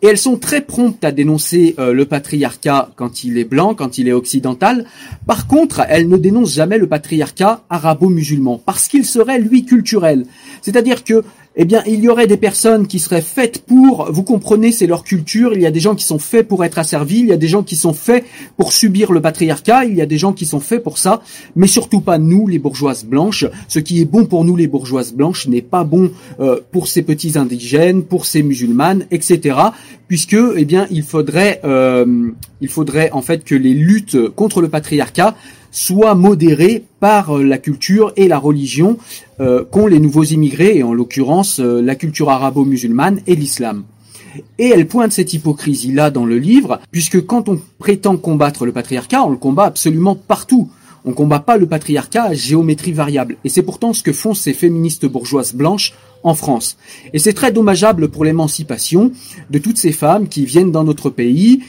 Et 0.03 0.09
elles 0.09 0.18
sont 0.18 0.37
très 0.37 0.61
promptes 0.61 1.03
à 1.05 1.11
dénoncer 1.11 1.74
euh, 1.79 1.94
le 1.94 2.05
patriarcat 2.05 2.90
quand 2.96 3.24
il 3.24 3.38
est 3.38 3.44
blanc, 3.44 3.74
quand 3.74 3.96
il 3.96 4.09
est 4.09 4.12
occidental. 4.12 4.85
Par 5.26 5.46
contre, 5.46 5.81
elles 5.88 6.09
ne 6.11 6.18
dénoncent 6.18 6.55
jamais 6.55 6.76
le 6.76 6.87
patriarcat 6.87 7.62
arabo-musulman 7.70 8.61
parce 8.66 8.88
qu'il 8.88 9.07
serait 9.07 9.38
lui 9.38 9.64
culturel. 9.64 10.26
C'est-à-dire 10.61 11.03
que 11.03 11.24
eh 11.57 11.65
bien, 11.65 11.83
il 11.85 12.01
y 12.01 12.09
aurait 12.09 12.29
des 12.29 12.37
personnes 12.37 12.87
qui 12.87 13.01
seraient 13.01 13.23
faites 13.23 13.63
pour, 13.67 14.11
vous 14.13 14.23
comprenez, 14.23 14.71
c'est 14.71 14.87
leur 14.87 15.03
culture, 15.03 15.53
il 15.53 15.61
y 15.61 15.67
a 15.67 15.73
des 15.73 15.81
gens 15.81 15.97
qui 15.97 16.05
sont 16.05 16.21
faits 16.21 16.47
pour 16.47 16.65
être 16.65 16.79
asservis, 16.79 17.19
il 17.19 17.27
y 17.27 17.33
a 17.33 17.37
des 17.37 17.49
gens 17.49 17.65
qui 17.65 17.75
sont 17.75 17.93
faits 17.93 18.25
pour 18.57 18.73
subir 18.73 19.11
le 19.11 19.21
patriarcat, 19.21 19.85
il 19.85 19.97
y 19.97 20.01
a 20.01 20.07
des 20.07 20.17
gens 20.17 20.33
qui 20.33 20.47
sont 20.47 20.61
faits 20.61 20.83
pour 20.83 20.99
ça, 20.99 21.23
mais 21.57 21.67
surtout 21.67 22.01
pas 22.03 22.19
nous, 22.19 22.47
les 22.47 22.61
bourgeoises 22.61 23.05
blanches. 23.05 23.47
Ce 23.67 23.81
qui 23.81 24.01
est 24.01 24.05
bon 24.05 24.27
pour 24.27 24.45
nous, 24.45 24.55
les 24.55 24.69
bourgeoises 24.69 25.13
blanches, 25.13 25.49
n'est 25.49 25.61
pas 25.61 25.83
bon 25.83 26.13
euh, 26.39 26.61
pour 26.71 26.87
ces 26.87 27.03
petits 27.03 27.37
indigènes, 27.37 28.05
pour 28.05 28.27
ces 28.27 28.45
musulmanes, 28.45 29.07
etc. 29.11 29.57
Puisque, 30.07 30.37
eh 30.57 30.65
bien, 30.65 30.87
il 30.91 31.03
faudrait, 31.03 31.61
euh, 31.65 32.31
il 32.61 32.69
faudrait 32.69 33.11
en 33.11 33.23
fait 33.23 33.43
que 33.43 33.57
les 33.57 33.75
luttes 33.75 34.29
contre 34.37 34.61
le 34.61 34.69
patriarcat 34.69 35.35
soit 35.70 36.14
modérée 36.14 36.85
par 37.00 37.38
euh, 37.38 37.42
la 37.42 37.59
culture 37.59 38.12
et 38.16 38.28
la 38.28 38.38
religion 38.38 38.98
euh, 39.40 39.64
qu'ont 39.64 39.87
les 39.87 40.00
nouveaux 40.00 40.24
immigrés, 40.24 40.78
et 40.78 40.83
en 40.83 40.94
l'occurrence 40.94 41.61
euh, 41.61 41.80
la 41.80 41.94
culture 41.94 42.30
arabo-musulmane 42.30 43.20
et 43.26 43.35
l'islam. 43.35 43.85
Et 44.59 44.68
elle 44.68 44.87
pointe 44.87 45.12
cette 45.12 45.33
hypocrisie-là 45.33 46.11
dans 46.11 46.24
le 46.24 46.38
livre, 46.38 46.80
puisque 46.90 47.24
quand 47.26 47.48
on 47.48 47.61
prétend 47.78 48.16
combattre 48.16 48.64
le 48.64 48.72
patriarcat, 48.72 49.24
on 49.24 49.30
le 49.30 49.37
combat 49.37 49.64
absolument 49.64 50.14
partout. 50.14 50.70
On 51.04 51.12
combat 51.12 51.40
pas 51.40 51.56
le 51.56 51.66
patriarcat 51.66 52.24
à 52.24 52.35
géométrie 52.35 52.92
variable. 52.92 53.37
Et 53.44 53.48
c'est 53.48 53.62
pourtant 53.62 53.92
ce 53.94 54.02
que 54.02 54.12
font 54.12 54.35
ces 54.35 54.52
féministes 54.52 55.06
bourgeoises 55.06 55.54
blanches 55.54 55.94
en 56.22 56.35
France. 56.35 56.76
Et 57.14 57.18
c'est 57.18 57.33
très 57.33 57.52
dommageable 57.52 58.09
pour 58.09 58.24
l'émancipation 58.24 59.11
de 59.48 59.59
toutes 59.59 59.78
ces 59.78 59.92
femmes 59.92 60.28
qui 60.28 60.44
viennent 60.44 60.72
dans 60.72 60.85
notre 60.85 61.09
pays 61.09 61.62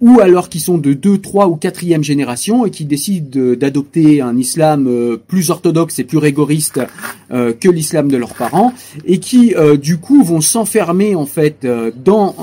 ou 0.00 0.20
alors 0.20 0.48
qui 0.48 0.60
sont 0.60 0.78
de 0.78 0.92
deux, 0.92 1.18
trois 1.18 1.48
ou 1.48 1.56
quatrième 1.56 2.04
génération 2.04 2.64
et 2.64 2.70
qui 2.70 2.84
décident 2.84 3.54
d'adopter 3.54 4.20
un 4.20 4.36
islam 4.36 4.86
euh, 4.86 5.16
plus 5.16 5.50
orthodoxe 5.50 5.98
et 5.98 6.04
plus 6.04 6.18
rigoriste 6.18 6.80
euh, 7.32 7.52
que 7.52 7.68
l'islam 7.68 8.08
de 8.08 8.16
leurs 8.16 8.34
parents 8.34 8.72
et 9.04 9.18
qui 9.18 9.54
euh, 9.56 9.76
du 9.76 9.98
coup 9.98 10.22
vont 10.22 10.40
s'enfermer 10.40 11.14
en 11.14 11.26
fait 11.26 11.66
dans 12.04 12.36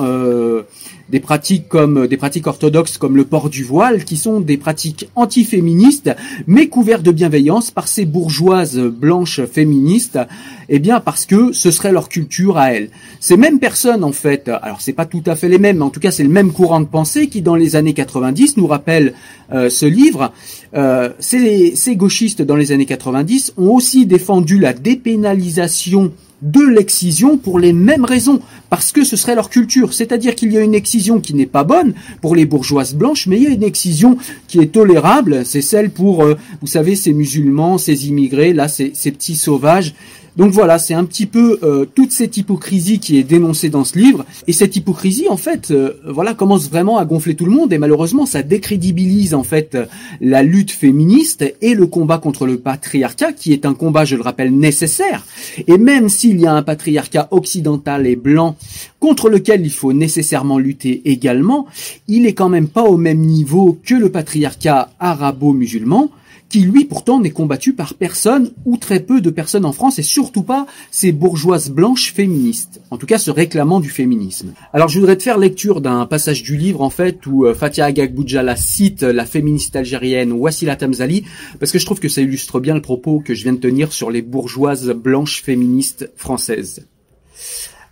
des 1.10 1.20
pratiques 1.20 1.68
comme 1.68 2.08
des 2.08 2.18
pratiques 2.18 2.48
orthodoxes 2.48 2.98
comme 2.98 3.16
le 3.16 3.26
port 3.26 3.50
du 3.50 3.64
voile, 3.64 4.04
qui 4.04 4.18
sont 4.18 4.40
des 4.40 4.58
pratiques 4.58 5.08
antiféministes, 5.16 6.12
mais 6.48 6.68
couvertes 6.68 7.04
de 7.04 7.12
bienveillance 7.12 7.72
par 7.72 7.88
ces 7.88 8.06
bourgeoises 8.06 8.80
blanches 8.80 9.46
féministes, 9.46 10.20
eh 10.70 10.80
bien 10.80 11.00
parce 11.00 11.26
que 11.26 11.52
ce 11.54 11.72
serait 11.72 11.92
leur 11.92 12.10
culture 12.10 12.58
à 12.58 12.74
elles. 12.74 12.90
Ces 13.20 13.38
mêmes 13.38 13.60
personnes, 13.60 14.04
en 14.04 14.12
fait, 14.12 14.50
alors 14.62 14.82
c'est 14.82 14.94
pas 14.94 15.06
tout 15.06 15.24
à 15.26 15.36
fait 15.36 15.50
les 15.50 15.60
mêmes, 15.60 15.78
mais 15.78 15.84
en 15.84 15.90
tout 15.90 16.00
cas 16.00 16.12
c'est 16.12 16.24
le 16.24 16.30
même 16.30 16.52
courant 16.52 16.80
de 16.80 16.86
pensée 16.86 17.28
qui, 17.28 17.42
dans 17.42 17.56
les 17.56 17.76
années 17.76 17.94
90, 17.94 18.58
nous 18.58 18.68
rappelle 18.68 19.14
euh, 19.54 19.70
ce 19.70 19.86
livre. 19.86 20.32
Euh, 20.76 21.10
ces, 21.20 21.96
gauchistes 21.96 22.42
dans 22.42 22.56
les 22.56 22.72
années 22.72 22.86
90 22.86 23.54
ont 23.58 23.74
aussi 23.74 24.06
défendu 24.06 24.60
la 24.60 24.74
dépénalisation 24.74 26.12
de 26.42 26.62
l'excision 26.62 27.38
pour 27.38 27.60
les 27.60 27.72
mêmes 27.72 28.04
raisons, 28.04 28.40
parce 28.70 28.92
que 28.92 29.04
ce 29.04 29.16
serait 29.16 29.36
leur 29.36 29.50
culture. 29.50 29.94
C'est-à-dire 29.94 30.36
qu'il 30.36 30.52
y 30.52 30.58
a 30.58 30.62
une 30.62 30.76
excision 30.76 31.20
qui 31.20 31.34
n'est 31.34 31.46
pas 31.46 31.64
bonne 31.64 31.94
pour 32.22 32.36
les 32.36 32.46
bourgeoises 32.46 32.94
blanches, 32.94 33.26
mais 33.28 33.38
il 33.38 33.44
y 33.44 33.48
a 33.48 33.52
une 33.52 33.64
excision 33.64 34.18
qui 34.48 34.60
est 34.60 34.72
tolérable, 34.74 35.46
c'est 35.46 35.62
celle 35.62 35.90
pour, 35.90 36.24
euh, 36.24 36.36
vous 36.62 36.68
savez, 36.68 36.96
ces 36.96 37.14
musulmans, 37.14 37.78
ces 37.78 38.10
immigrés, 38.10 38.54
là, 38.54 38.68
ces 38.68 38.92
petits 39.12 39.36
sauvages 39.36 39.94
donc 40.38 40.52
voilà, 40.52 40.80
c'est 40.80 40.94
un 40.94 41.06
petit 41.06 41.26
peu 41.26 41.60
euh, 41.64 41.86
toute 41.86 42.12
cette 42.12 42.36
hypocrisie 42.36 43.00
qui 43.00 43.18
est 43.18 43.24
dénoncée 43.24 43.70
dans 43.70 43.86
ce 43.86 43.98
livre. 43.98 44.26
Et 44.48 44.54
cette 44.54 44.76
hypocrisie, 44.76 45.30
en 45.30 45.38
fait, 45.38 45.72
euh, 45.72 45.94
voilà, 46.06 46.34
commence 46.34 46.70
vraiment 46.70 46.98
à 46.98 47.06
gonfler 47.06 47.36
tout 47.36 47.46
le 47.46 47.52
monde. 47.52 47.72
Et 47.72 47.78
malheureusement, 47.78 48.26
ça 48.26 48.44
décrédibilise 48.44 49.34
en 49.34 49.44
fait 49.44 49.78
la 50.20 50.44
lutte 50.44 50.72
féministe 50.72 51.46
et 51.62 51.74
le 51.74 51.88
combat 51.88 52.18
contre 52.18 52.46
le 52.46 52.58
patriarcat, 52.58 53.32
qui 53.32 53.54
est 53.54 53.66
un 53.66 53.74
combat, 53.74 54.04
je 54.04 54.18
le 54.18 54.22
rappelle, 54.22 54.54
nécessaire. 54.54 55.26
Et 55.68 55.78
même 55.78 56.10
s'il 56.10 56.40
y 56.40 56.46
a 56.46 56.54
un 56.54 56.64
patriarcat 56.64 57.30
occidental 57.32 58.06
et 58.06 58.18
blanc 58.18 58.58
contre 59.00 59.30
lequel 59.30 59.66
il 59.66 59.72
faut 59.72 59.94
nécessairement 59.94 60.58
lutter 60.58 61.02
également, 61.06 61.68
il 62.08 62.26
est 62.26 62.34
quand 62.34 62.50
même 62.50 62.68
pas 62.68 62.84
au 62.84 62.98
même 62.98 63.20
niveau 63.20 63.80
que 63.86 63.96
le 63.96 64.10
patriarcat 64.10 64.90
arabo-musulman 65.00 66.10
qui 66.56 66.62
lui 66.62 66.86
pourtant 66.86 67.20
n'est 67.20 67.32
combattu 67.32 67.74
par 67.74 67.96
personne 67.96 68.52
ou 68.64 68.78
très 68.78 69.02
peu 69.02 69.20
de 69.20 69.30
personnes 69.30 69.66
en 69.66 69.74
France 69.74 70.00
et 70.00 70.04
surtout 70.04 70.44
pas 70.44 70.68
ces 70.90 71.12
bourgeoises 71.12 71.70
blanches 71.70 72.14
féministes, 72.14 72.80
en 72.92 72.98
tout 72.98 73.06
cas 73.06 73.18
se 73.18 73.30
réclamant 73.30 73.82
du 73.82 73.90
féminisme. 73.90 74.54
Alors 74.72 74.88
je 74.88 74.98
voudrais 74.98 75.18
te 75.18 75.24
faire 75.24 75.38
lecture 75.38 75.82
d'un 75.82 76.06
passage 76.06 76.44
du 76.44 76.56
livre 76.56 76.82
en 76.82 76.90
fait 76.90 77.26
où 77.28 77.46
euh, 77.46 77.54
Fatia 77.54 77.84
Agagboudjala 77.84 78.56
cite 78.56 79.02
la 79.02 79.26
féministe 79.26 79.76
algérienne 79.76 80.32
Wassila 80.32 80.78
Tamzali 80.78 81.26
parce 81.60 81.74
que 81.74 81.78
je 81.78 81.86
trouve 81.86 82.00
que 82.00 82.08
ça 82.08 82.22
illustre 82.22 82.62
bien 82.62 82.74
le 82.76 82.82
propos 82.82 83.20
que 83.20 83.34
je 83.34 83.44
viens 83.44 83.52
de 83.52 83.58
tenir 83.58 83.92
sur 83.92 84.10
les 84.10 84.22
bourgeoises 84.22 84.92
blanches 84.92 85.44
féministes 85.44 86.10
françaises. 86.16 86.88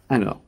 Alors, 0.07 0.39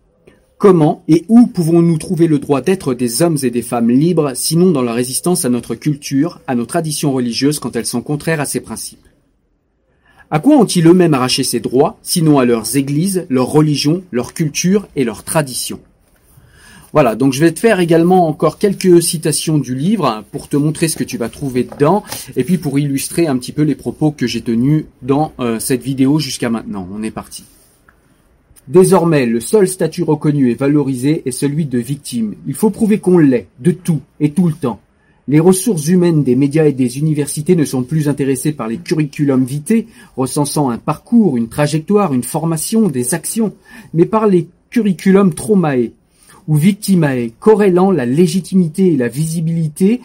Comment 0.66 1.04
et 1.08 1.26
où 1.28 1.46
pouvons-nous 1.46 2.00
trouver 2.00 2.26
le 2.26 2.40
droit 2.40 2.60
d'être 2.60 2.96
des 2.96 3.22
hommes 3.22 3.38
et 3.44 3.52
des 3.52 3.62
femmes 3.62 3.92
libres, 3.92 4.32
sinon 4.34 4.72
dans 4.72 4.82
la 4.82 4.94
résistance 4.94 5.46
à 5.46 5.50
notre 5.50 5.76
culture, 5.76 6.42
à 6.48 6.56
nos 6.56 6.66
traditions 6.66 7.14
religieuses 7.14 7.60
quand 7.60 7.76
elles 7.76 7.86
sont 7.86 8.02
contraires 8.02 8.42
à 8.42 8.48
ces 8.48 8.62
principes? 8.62 9.06
À 10.32 10.40
quoi 10.40 10.58
ont-ils 10.58 10.88
eux-mêmes 10.88 11.14
arraché 11.14 11.44
ces 11.44 11.60
droits, 11.60 12.00
sinon 12.02 12.40
à 12.40 12.46
leurs 12.46 12.78
églises, 12.78 13.28
leur 13.30 13.46
religion, 13.46 14.02
leur 14.12 14.34
culture 14.34 14.88
et 14.96 15.04
leurs 15.04 15.24
traditions? 15.24 15.82
Voilà, 16.94 17.14
donc 17.14 17.34
je 17.34 17.42
vais 17.42 17.52
te 17.52 17.60
faire 17.60 17.80
également 17.80 18.28
encore 18.28 18.58
quelques 18.58 19.04
citations 19.04 19.60
du 19.60 19.76
livre 19.76 20.24
pour 20.32 20.48
te 20.48 20.58
montrer 20.58 20.88
ce 20.88 20.98
que 20.98 21.04
tu 21.04 21.20
vas 21.20 21.30
trouver 21.30 21.64
dedans 21.64 22.04
et 22.36 22.44
puis 22.44 22.58
pour 22.58 22.80
illustrer 22.80 23.28
un 23.28 23.38
petit 23.38 23.52
peu 23.52 23.62
les 23.62 23.76
propos 23.76 24.10
que 24.10 24.26
j'ai 24.26 24.42
tenus 24.42 24.86
dans 25.04 25.32
euh, 25.40 25.60
cette 25.60 25.84
vidéo 25.84 26.18
jusqu'à 26.18 26.50
maintenant. 26.50 26.88
On 26.92 27.04
est 27.04 27.12
parti. 27.12 27.44
Désormais, 28.68 29.28
le 29.28 29.40
seul 29.40 29.68
statut 29.68 30.02
reconnu 30.02 30.50
et 30.50 30.56
valorisé 30.56 31.22
est 31.26 31.32
celui 31.32 31.66
de 31.66 31.78
victime. 31.78 32.34
Il 32.48 32.56
faut 32.56 32.72
prouver 32.72 32.98
qu'on 32.98 33.20
l'est, 33.20 33.48
de 33.60 33.70
tout 33.72 34.02
et 34.20 34.32
tout 34.32 34.48
le 34.48 34.54
temps. 34.54 34.80
Les 35.28 35.40
ressources 35.40 35.88
humaines 35.88 36.24
des 36.24 36.36
médias 36.36 36.66
et 36.66 36.72
des 36.72 36.98
universités 36.98 37.56
ne 37.56 37.66
sont 37.66 37.84
plus 37.84 38.10
intéressées 38.10 38.54
par 38.54 38.68
les 38.68 38.78
curriculums 38.78 39.44
vitae, 39.44 39.86
recensant 40.18 40.70
un 40.70 40.78
parcours, 40.78 41.38
une 41.38 41.48
trajectoire, 41.48 42.14
une 42.14 42.24
formation, 42.24 42.90
des 42.90 43.14
actions, 43.14 43.54
mais 43.94 44.06
par 44.06 44.28
les 44.28 44.48
curriculums 44.72 45.34
traumae 45.34 45.92
ou 46.48 46.56
victimae, 46.56 47.30
corrélant 47.40 47.92
la 47.92 48.06
légitimité 48.06 48.94
et 48.94 48.98
la 48.98 49.08
visibilité 49.08 50.02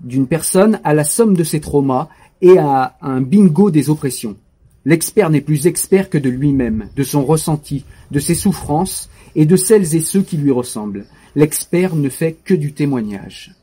d'une 0.00 0.26
personne 0.26 0.80
à 0.84 0.94
la 0.94 1.04
somme 1.04 1.36
de 1.36 1.44
ses 1.44 1.60
traumas 1.60 2.08
et 2.40 2.58
à 2.58 2.96
un 3.02 3.20
bingo 3.20 3.70
des 3.70 3.90
oppressions. 3.90 4.36
L'expert 4.84 5.30
n'est 5.30 5.40
plus 5.40 5.66
expert 5.66 6.08
que 6.10 6.18
de 6.18 6.30
lui-même, 6.30 6.88
de 6.96 7.02
son 7.02 7.24
ressenti, 7.24 7.84
de 8.10 8.20
ses 8.20 8.34
souffrances 8.34 9.10
et 9.34 9.46
de 9.46 9.56
celles 9.56 9.94
et 9.94 10.00
ceux 10.00 10.22
qui 10.22 10.36
lui 10.36 10.50
ressemblent. 10.50 11.06
L'expert 11.36 11.94
ne 11.94 12.08
fait 12.08 12.36
que 12.44 12.54
du 12.54 12.72
témoignage. 12.72 13.54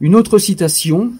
Une 0.00 0.16
autre 0.16 0.38
citation. 0.38 1.12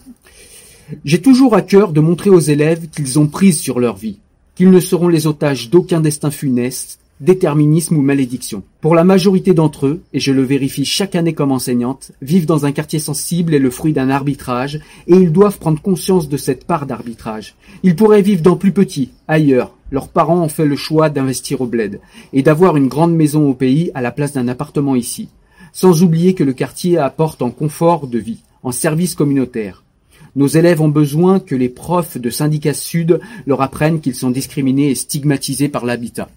J'ai 1.05 1.23
toujours 1.23 1.55
à 1.55 1.63
cœur 1.63 1.93
de 1.93 2.01
montrer 2.01 2.31
aux 2.31 2.41
élèves 2.41 2.89
qu'ils 2.89 3.19
ont 3.19 3.29
prise 3.29 3.59
sur 3.59 3.79
leur 3.79 3.97
vie, 3.97 4.19
qu'ils 4.55 4.71
ne 4.71 4.81
seront 4.81 5.09
les 5.09 5.27
otages 5.27 5.71
d'aucun 5.71 6.01
destin 6.01 6.31
funeste, 6.31 6.99
déterminisme 7.23 7.97
ou 7.97 8.03
malédiction. 8.03 8.63
Pour 8.81 8.95
la 8.95 9.05
majorité 9.05 9.55
d'entre 9.55 9.87
eux, 9.87 10.03
et 10.13 10.21
je 10.21 10.33
le 10.33 10.43
vérifie 10.43 10.85
chaque 10.85 11.15
année 11.15 11.33
comme 11.33 11.53
enseignante, 11.53 12.13
vivent 12.21 12.47
dans 12.47 12.67
un 12.67 12.73
quartier 12.73 12.99
sensible 12.99 13.55
et 13.55 13.59
le 13.61 13.71
fruit 13.71 13.93
d'un 13.93 14.11
arbitrage, 14.11 14.81
et 15.07 15.15
ils 15.15 15.33
doivent 15.33 15.59
prendre 15.59 15.81
conscience 15.81 16.29
de 16.29 16.37
cette 16.37 16.67
part 16.67 16.85
d'arbitrage. 16.85 17.55
Ils 17.85 17.97
pourraient 17.97 18.23
vivre 18.23 18.43
dans 18.43 18.57
plus 18.57 18.73
petit, 18.73 19.11
ailleurs, 19.29 19.73
leurs 19.93 20.09
parents 20.09 20.43
ont 20.43 20.49
fait 20.49 20.67
le 20.67 20.75
choix 20.75 21.11
d'investir 21.11 21.61
au 21.61 21.67
bled 21.67 22.01
et 22.33 22.43
d'avoir 22.43 22.77
une 22.77 22.89
grande 22.89 23.15
maison 23.15 23.49
au 23.49 23.55
pays 23.55 23.91
à 23.95 24.01
la 24.01 24.11
place 24.11 24.33
d'un 24.33 24.49
appartement 24.49 24.97
ici. 24.97 25.29
Sans 25.73 26.03
oublier 26.03 26.35
que 26.35 26.45
le 26.45 26.55
quartier 26.55 26.99
apporte 26.99 27.43
en 27.43 27.51
confort 27.51 28.07
de 28.07 28.19
vie, 28.19 28.41
en 28.63 28.73
service 28.73 29.15
communautaire. 29.15 29.85
Nos 30.35 30.47
élèves 30.47 30.81
ont 30.81 30.89
besoin 30.89 31.41
que 31.41 31.55
les 31.55 31.69
profs 31.69 32.17
de 32.17 32.31
syndicats 32.31 32.73
sud 32.73 33.21
leur 33.47 33.61
apprennent 33.61 34.01
qu'ils 34.01 34.15
sont 34.15 34.31
discriminés 34.31 34.91
et 34.91 34.95
stigmatisés 34.95 35.69
par 35.69 35.85
l'habitat. 35.85 36.31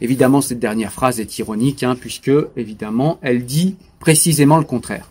Évidemment, 0.00 0.40
cette 0.40 0.58
dernière 0.58 0.92
phrase 0.92 1.20
est 1.20 1.38
ironique, 1.38 1.82
hein, 1.82 1.96
puisque, 1.98 2.30
évidemment, 2.56 3.18
elle 3.22 3.44
dit 3.44 3.76
précisément 3.98 4.58
le 4.58 4.64
contraire. 4.64 5.10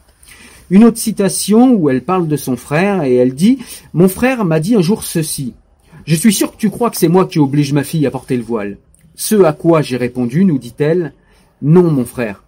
Une 0.69 0.85
autre 0.85 0.97
citation 0.97 1.73
où 1.73 1.89
elle 1.89 2.01
parle 2.01 2.27
de 2.27 2.37
son 2.37 2.55
frère 2.55 3.03
et 3.03 3.15
elle 3.15 3.33
dit 3.33 3.59
Mon 3.93 4.07
frère 4.07 4.45
m'a 4.45 4.61
dit 4.61 4.75
un 4.75 4.81
jour 4.81 5.03
ceci. 5.03 5.53
Je 6.05 6.15
suis 6.15 6.33
sûr 6.33 6.51
que 6.51 6.57
tu 6.57 6.69
crois 6.69 6.89
que 6.89 6.97
c'est 6.97 7.09
moi 7.09 7.25
qui 7.25 7.39
oblige 7.39 7.73
ma 7.73 7.83
fille 7.83 8.07
à 8.07 8.11
porter 8.11 8.37
le 8.37 8.43
voile. 8.43 8.77
Ce 9.15 9.35
à 9.43 9.53
quoi 9.53 9.81
j'ai 9.81 9.97
répondu, 9.97 10.45
nous 10.45 10.57
dit-elle, 10.57 11.13
Non, 11.61 11.91
mon 11.91 12.05
frère. 12.05 12.43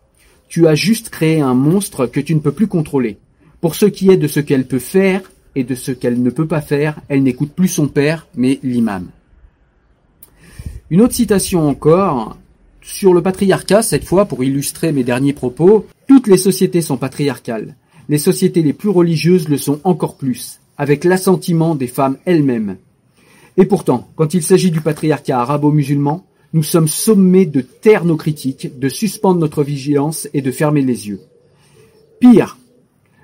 Tu 0.47 0.67
as 0.67 0.75
juste 0.75 1.09
créé 1.09 1.41
un 1.41 1.53
monstre 1.53 2.05
que 2.05 2.19
tu 2.19 2.33
ne 2.33 2.39
peux 2.39 2.51
plus 2.53 2.67
contrôler. 2.67 3.17
Pour 3.59 3.75
ce 3.75 3.85
qui 3.85 4.09
est 4.09 4.17
de 4.17 4.27
ce 4.27 4.39
qu'elle 4.39 4.67
peut 4.67 4.79
faire 4.79 5.21
et 5.55 5.63
de 5.63 5.75
ce 5.75 5.91
qu'elle 5.91 6.21
ne 6.21 6.29
peut 6.29 6.47
pas 6.47 6.61
faire, 6.61 6.99
elle 7.09 7.23
n'écoute 7.23 7.51
plus 7.51 7.67
son 7.67 7.87
père, 7.87 8.27
mais 8.35 8.59
l'imam. 8.63 9.07
Une 10.93 11.01
autre 11.01 11.15
citation 11.15 11.67
encore, 11.67 12.37
sur 12.83 13.15
le 13.15 13.23
patriarcat, 13.23 13.81
cette 13.81 14.03
fois 14.03 14.25
pour 14.25 14.43
illustrer 14.43 14.91
mes 14.91 15.03
derniers 15.03 15.33
propos, 15.33 15.87
toutes 16.07 16.27
les 16.27 16.37
sociétés 16.37 16.83
sont 16.83 16.97
patriarcales. 16.97 17.75
Les 18.09 18.19
sociétés 18.19 18.61
les 18.61 18.73
plus 18.73 18.89
religieuses 18.89 19.49
le 19.49 19.57
sont 19.57 19.79
encore 19.85 20.17
plus, 20.17 20.59
avec 20.77 21.03
l'assentiment 21.03 21.73
des 21.73 21.87
femmes 21.87 22.17
elles-mêmes. 22.25 22.77
Et 23.57 23.65
pourtant, 23.65 24.07
quand 24.15 24.35
il 24.35 24.43
s'agit 24.43 24.69
du 24.69 24.81
patriarcat 24.81 25.39
arabo-musulman, 25.39 26.27
nous 26.53 26.61
sommes 26.61 26.87
sommés 26.87 27.47
de 27.47 27.61
taire 27.61 28.05
nos 28.05 28.15
critiques, 28.15 28.77
de 28.77 28.87
suspendre 28.87 29.39
notre 29.39 29.63
vigilance 29.63 30.29
et 30.35 30.43
de 30.43 30.51
fermer 30.51 30.83
les 30.83 31.07
yeux. 31.07 31.21
Pire, 32.19 32.59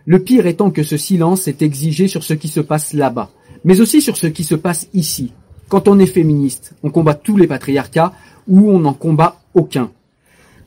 le 0.07 0.17
pire 0.17 0.47
étant 0.47 0.71
que 0.71 0.81
ce 0.81 0.97
silence 0.97 1.47
est 1.47 1.61
exigé 1.61 2.07
sur 2.07 2.23
ce 2.23 2.33
qui 2.33 2.47
se 2.47 2.61
passe 2.61 2.93
là-bas, 2.93 3.29
mais 3.63 3.79
aussi 3.79 4.01
sur 4.01 4.17
ce 4.17 4.25
qui 4.25 4.43
se 4.43 4.55
passe 4.55 4.87
ici. 4.95 5.33
Quand 5.69 5.87
on 5.87 5.99
est 5.99 6.07
féministe, 6.07 6.73
on 6.81 6.89
combat 6.89 7.13
tous 7.13 7.37
les 7.37 7.45
patriarcats 7.45 8.11
ou 8.47 8.71
on 8.71 8.79
n'en 8.79 8.93
combat 8.93 9.39
aucun. 9.53 9.91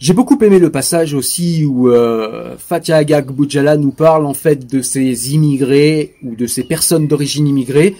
J'ai 0.02 0.14
beaucoup 0.14 0.36
aimé 0.42 0.58
le 0.58 0.72
passage 0.72 1.14
aussi 1.14 1.64
où 1.64 1.88
euh, 1.88 2.56
Fatia 2.58 2.96
Agag 2.96 3.30
Boudjala 3.30 3.76
nous 3.76 3.92
parle 3.92 4.26
en 4.26 4.34
fait 4.34 4.68
de 4.68 4.82
ces 4.82 5.32
immigrés 5.32 6.16
ou 6.24 6.34
de 6.34 6.48
ces 6.48 6.64
personnes 6.64 7.06
d'origine 7.06 7.46
immigrée 7.46 7.94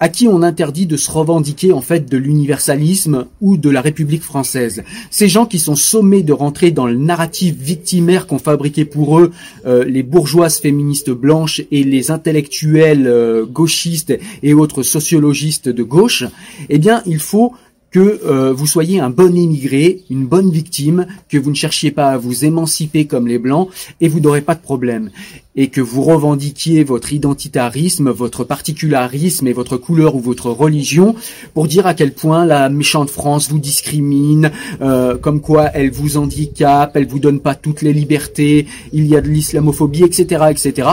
à 0.00 0.08
qui 0.08 0.26
on 0.26 0.42
interdit 0.42 0.86
de 0.86 0.96
se 0.96 1.10
revendiquer 1.10 1.72
en 1.72 1.82
fait 1.82 2.10
de 2.10 2.16
l'universalisme 2.16 3.26
ou 3.42 3.58
de 3.58 3.68
la 3.68 3.82
République 3.82 4.22
française. 4.22 4.84
Ces 5.10 5.28
gens 5.28 5.44
qui 5.44 5.58
sont 5.58 5.76
sommés 5.76 6.22
de 6.22 6.32
rentrer 6.32 6.70
dans 6.70 6.86
le 6.86 6.96
narratif 6.96 7.54
victimaire 7.56 8.26
qu'ont 8.26 8.38
fabriqué 8.38 8.86
pour 8.86 9.18
eux 9.18 9.30
euh, 9.66 9.84
les 9.84 10.02
bourgeoises 10.02 10.60
féministes 10.60 11.10
blanches 11.10 11.60
et 11.70 11.84
les 11.84 12.10
intellectuels 12.10 13.06
euh, 13.06 13.44
gauchistes 13.44 14.18
et 14.42 14.54
autres 14.54 14.82
sociologistes 14.82 15.68
de 15.68 15.82
gauche, 15.82 16.24
eh 16.70 16.78
bien 16.78 17.02
il 17.04 17.18
faut 17.18 17.52
que 17.94 18.20
euh, 18.26 18.52
vous 18.52 18.66
soyez 18.66 18.98
un 18.98 19.08
bon 19.08 19.36
immigré, 19.36 20.02
une 20.10 20.26
bonne 20.26 20.50
victime, 20.50 21.06
que 21.28 21.38
vous 21.38 21.50
ne 21.50 21.54
cherchiez 21.54 21.92
pas 21.92 22.08
à 22.08 22.18
vous 22.18 22.44
émanciper 22.44 23.04
comme 23.04 23.28
les 23.28 23.38
blancs 23.38 23.68
et 24.00 24.08
vous 24.08 24.18
n'aurez 24.18 24.40
pas 24.40 24.56
de 24.56 24.60
problème 24.60 25.10
et 25.56 25.68
que 25.68 25.80
vous 25.80 26.02
revendiquiez 26.02 26.82
votre 26.82 27.12
identitarisme, 27.12 28.10
votre 28.10 28.44
particularisme 28.44 29.46
et 29.46 29.52
votre 29.52 29.76
couleur 29.76 30.16
ou 30.16 30.20
votre 30.20 30.50
religion 30.50 31.14
pour 31.52 31.68
dire 31.68 31.86
à 31.86 31.94
quel 31.94 32.12
point 32.12 32.44
la 32.44 32.68
méchante 32.68 33.10
France 33.10 33.48
vous 33.50 33.60
discrimine, 33.60 34.50
euh, 34.80 35.16
comme 35.16 35.40
quoi 35.40 35.70
elle 35.74 35.90
vous 35.90 36.16
handicape, 36.16 36.96
elle 36.96 37.06
vous 37.06 37.20
donne 37.20 37.40
pas 37.40 37.54
toutes 37.54 37.82
les 37.82 37.92
libertés, 37.92 38.66
il 38.92 39.06
y 39.06 39.16
a 39.16 39.20
de 39.20 39.28
l'islamophobie, 39.28 40.02
etc., 40.02 40.46
etc. 40.50 40.88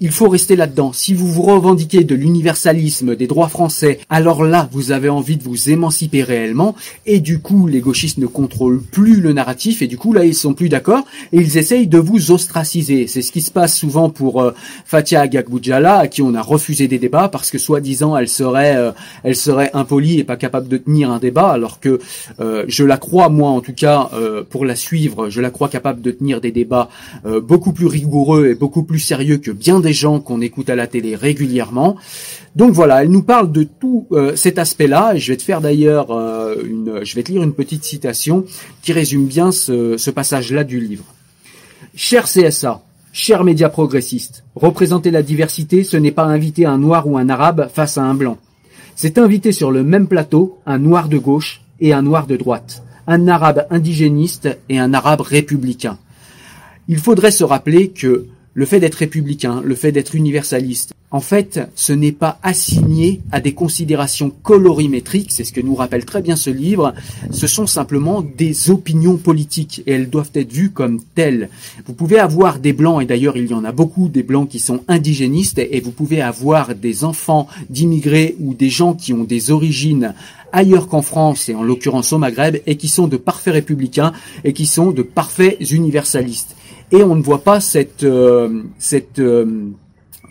Il 0.00 0.10
faut 0.10 0.28
rester 0.28 0.56
là-dedans. 0.56 0.92
Si 0.92 1.12
vous 1.12 1.30
vous 1.30 1.42
revendiquez 1.42 2.04
de 2.04 2.14
l'universalisme 2.14 3.16
des 3.16 3.26
droits 3.26 3.48
français, 3.48 3.98
alors 4.08 4.44
là, 4.44 4.68
vous 4.72 4.92
avez 4.92 5.10
envie 5.10 5.36
de 5.36 5.42
vous 5.42 5.68
émanciper 5.68 6.22
réellement 6.22 6.45
et 7.06 7.20
du 7.20 7.40
coup, 7.40 7.66
les 7.66 7.80
gauchistes 7.80 8.18
ne 8.18 8.26
contrôlent 8.26 8.82
plus 8.82 9.20
le 9.20 9.32
narratif 9.32 9.82
et 9.82 9.86
du 9.86 9.96
coup, 9.96 10.12
là, 10.12 10.24
ils 10.24 10.34
sont 10.34 10.54
plus 10.54 10.68
d'accord 10.68 11.04
et 11.32 11.38
ils 11.38 11.58
essayent 11.58 11.86
de 11.86 11.98
vous 11.98 12.30
ostraciser. 12.30 13.06
C'est 13.06 13.22
ce 13.22 13.32
qui 13.32 13.40
se 13.40 13.50
passe 13.50 13.76
souvent 13.76 14.10
pour 14.10 14.42
euh, 14.42 14.52
Fatia 14.84 15.20
Agagboudjala, 15.20 15.98
à 15.98 16.06
qui 16.08 16.22
on 16.22 16.34
a 16.34 16.42
refusé 16.42 16.88
des 16.88 16.98
débats 16.98 17.28
parce 17.28 17.50
que 17.50 17.58
soi-disant 17.58 18.16
elle 18.16 18.28
serait, 18.28 18.76
euh, 18.76 18.92
elle 19.24 19.36
serait 19.36 19.70
impolie 19.74 20.18
et 20.18 20.24
pas 20.24 20.36
capable 20.36 20.68
de 20.68 20.76
tenir 20.76 21.10
un 21.10 21.18
débat, 21.18 21.48
alors 21.48 21.80
que 21.80 21.98
euh, 22.40 22.64
je 22.68 22.84
la 22.84 22.96
crois 22.96 23.28
moi 23.28 23.50
en 23.50 23.60
tout 23.60 23.74
cas 23.74 24.10
pour 24.50 24.64
la 24.64 24.76
suivre, 24.76 25.28
je 25.30 25.40
la 25.40 25.50
crois 25.50 25.68
capable 25.68 26.00
de 26.00 26.10
tenir 26.10 26.40
des 26.40 26.52
débats 26.52 26.88
beaucoup 27.42 27.72
plus 27.72 27.86
rigoureux 27.86 28.48
et 28.48 28.54
beaucoup 28.54 28.82
plus 28.82 28.98
sérieux 28.98 29.38
que 29.38 29.50
bien 29.50 29.80
des 29.80 29.92
gens 29.92 30.20
qu'on 30.20 30.40
écoute 30.40 30.70
à 30.70 30.76
la 30.76 30.86
télé 30.86 31.14
régulièrement. 31.14 31.96
Donc 32.54 32.72
voilà, 32.72 33.02
elle 33.02 33.10
nous 33.10 33.22
parle 33.22 33.52
de 33.52 33.64
tout 33.64 34.06
cet 34.34 34.58
aspect-là. 34.58 35.14
Et 35.14 35.18
je 35.18 35.32
vais 35.32 35.36
te 35.36 35.42
faire 35.42 35.60
d'ailleurs 35.60 36.06
une, 36.64 37.04
je 37.04 37.14
vais 37.14 37.22
te 37.22 37.32
lire 37.32 37.42
une 37.42 37.54
petite 37.54 37.84
citation 37.84 38.44
qui 38.82 38.92
résume 38.92 39.26
bien 39.26 39.52
ce, 39.52 39.96
ce 39.96 40.10
passage-là 40.10 40.64
du 40.64 40.80
livre. 40.80 41.04
Cher 41.94 42.24
CSA, 42.24 42.82
Chers 43.18 43.44
médias 43.44 43.70
progressistes, 43.70 44.44
représenter 44.54 45.10
la 45.10 45.22
diversité, 45.22 45.84
ce 45.84 45.96
n'est 45.96 46.12
pas 46.12 46.24
inviter 46.24 46.66
un 46.66 46.76
noir 46.76 47.08
ou 47.08 47.16
un 47.16 47.30
arabe 47.30 47.70
face 47.72 47.96
à 47.96 48.02
un 48.02 48.12
blanc. 48.12 48.36
C'est 48.94 49.16
inviter 49.16 49.52
sur 49.52 49.70
le 49.70 49.82
même 49.82 50.06
plateau 50.06 50.58
un 50.66 50.78
noir 50.78 51.08
de 51.08 51.16
gauche 51.16 51.62
et 51.80 51.94
un 51.94 52.02
noir 52.02 52.26
de 52.26 52.36
droite, 52.36 52.82
un 53.06 53.26
arabe 53.26 53.66
indigéniste 53.70 54.50
et 54.68 54.78
un 54.78 54.92
arabe 54.92 55.22
républicain. 55.22 55.96
Il 56.88 56.98
faudrait 56.98 57.30
se 57.30 57.42
rappeler 57.42 57.88
que 57.88 58.26
le 58.56 58.64
fait 58.64 58.80
d'être 58.80 58.94
républicain, 58.94 59.60
le 59.62 59.74
fait 59.74 59.92
d'être 59.92 60.14
universaliste, 60.14 60.94
en 61.10 61.20
fait, 61.20 61.60
ce 61.74 61.92
n'est 61.92 62.10
pas 62.10 62.38
assigné 62.42 63.20
à 63.30 63.40
des 63.40 63.52
considérations 63.52 64.30
colorimétriques, 64.42 65.30
c'est 65.30 65.44
ce 65.44 65.52
que 65.52 65.60
nous 65.60 65.74
rappelle 65.74 66.06
très 66.06 66.22
bien 66.22 66.36
ce 66.36 66.48
livre, 66.48 66.94
ce 67.30 67.46
sont 67.46 67.66
simplement 67.66 68.22
des 68.22 68.70
opinions 68.70 69.18
politiques 69.18 69.82
et 69.86 69.92
elles 69.92 70.08
doivent 70.08 70.32
être 70.34 70.50
vues 70.50 70.70
comme 70.70 71.02
telles. 71.14 71.50
Vous 71.86 71.92
pouvez 71.92 72.18
avoir 72.18 72.58
des 72.58 72.72
blancs, 72.72 73.02
et 73.02 73.04
d'ailleurs 73.04 73.36
il 73.36 73.46
y 73.46 73.54
en 73.54 73.64
a 73.64 73.72
beaucoup, 73.72 74.08
des 74.08 74.22
blancs 74.22 74.48
qui 74.48 74.58
sont 74.58 74.80
indigénistes, 74.88 75.58
et 75.58 75.80
vous 75.80 75.92
pouvez 75.92 76.22
avoir 76.22 76.74
des 76.74 77.04
enfants 77.04 77.48
d'immigrés 77.68 78.36
ou 78.40 78.54
des 78.54 78.70
gens 78.70 78.94
qui 78.94 79.12
ont 79.12 79.24
des 79.24 79.50
origines 79.50 80.14
ailleurs 80.52 80.88
qu'en 80.88 81.02
France 81.02 81.50
et 81.50 81.54
en 81.54 81.62
l'occurrence 81.62 82.14
au 82.14 82.18
Maghreb 82.18 82.56
et 82.66 82.76
qui 82.76 82.88
sont 82.88 83.08
de 83.08 83.18
parfaits 83.18 83.52
républicains 83.52 84.12
et 84.44 84.54
qui 84.54 84.64
sont 84.64 84.90
de 84.90 85.02
parfaits 85.02 85.58
universalistes 85.70 86.55
et 86.92 87.02
on 87.02 87.14
ne 87.14 87.22
voit 87.22 87.42
pas 87.42 87.60
cette, 87.60 88.04
euh, 88.04 88.62
euh, 89.18 89.70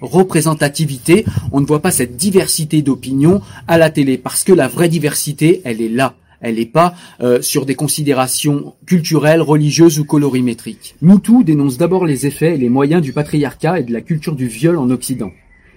représentativité, 0.01 1.25
on 1.51 1.61
ne 1.61 1.65
voit 1.65 1.81
pas 1.81 1.91
cette 1.91 2.15
diversité 2.15 2.81
d'opinions 2.81 3.41
à 3.67 3.77
la 3.77 3.89
télé, 3.89 4.17
parce 4.17 4.43
que 4.43 4.53
la 4.53 4.67
vraie 4.67 4.89
diversité, 4.89 5.61
elle 5.63 5.81
est 5.81 5.89
là. 5.89 6.15
Elle 6.41 6.55
n'est 6.55 6.65
pas 6.65 6.93
euh, 7.21 7.41
sur 7.41 7.65
des 7.65 7.75
considérations 7.75 8.75
culturelles, 8.85 9.41
religieuses 9.41 9.99
ou 9.99 10.05
colorimétriques. 10.05 10.95
MeToo 11.01 11.43
dénonce 11.43 11.77
d'abord 11.77 12.05
les 12.05 12.27
effets 12.27 12.55
et 12.55 12.57
les 12.57 12.69
moyens 12.69 13.01
du 13.01 13.13
patriarcat 13.13 13.79
et 13.79 13.83
de 13.83 13.93
la 13.93 14.01
culture 14.01 14.35
du 14.35 14.47
viol 14.47 14.77
en 14.77 14.89
Occident. 14.91 15.31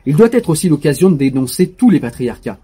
Il 0.05 0.17
doit 0.17 0.29
être 0.33 0.51
aussi 0.51 0.69
l'occasion 0.69 1.11
de 1.11 1.17
dénoncer 1.17 1.69
tous 1.69 1.91
les 1.91 2.01
patriarcats. 2.01 2.59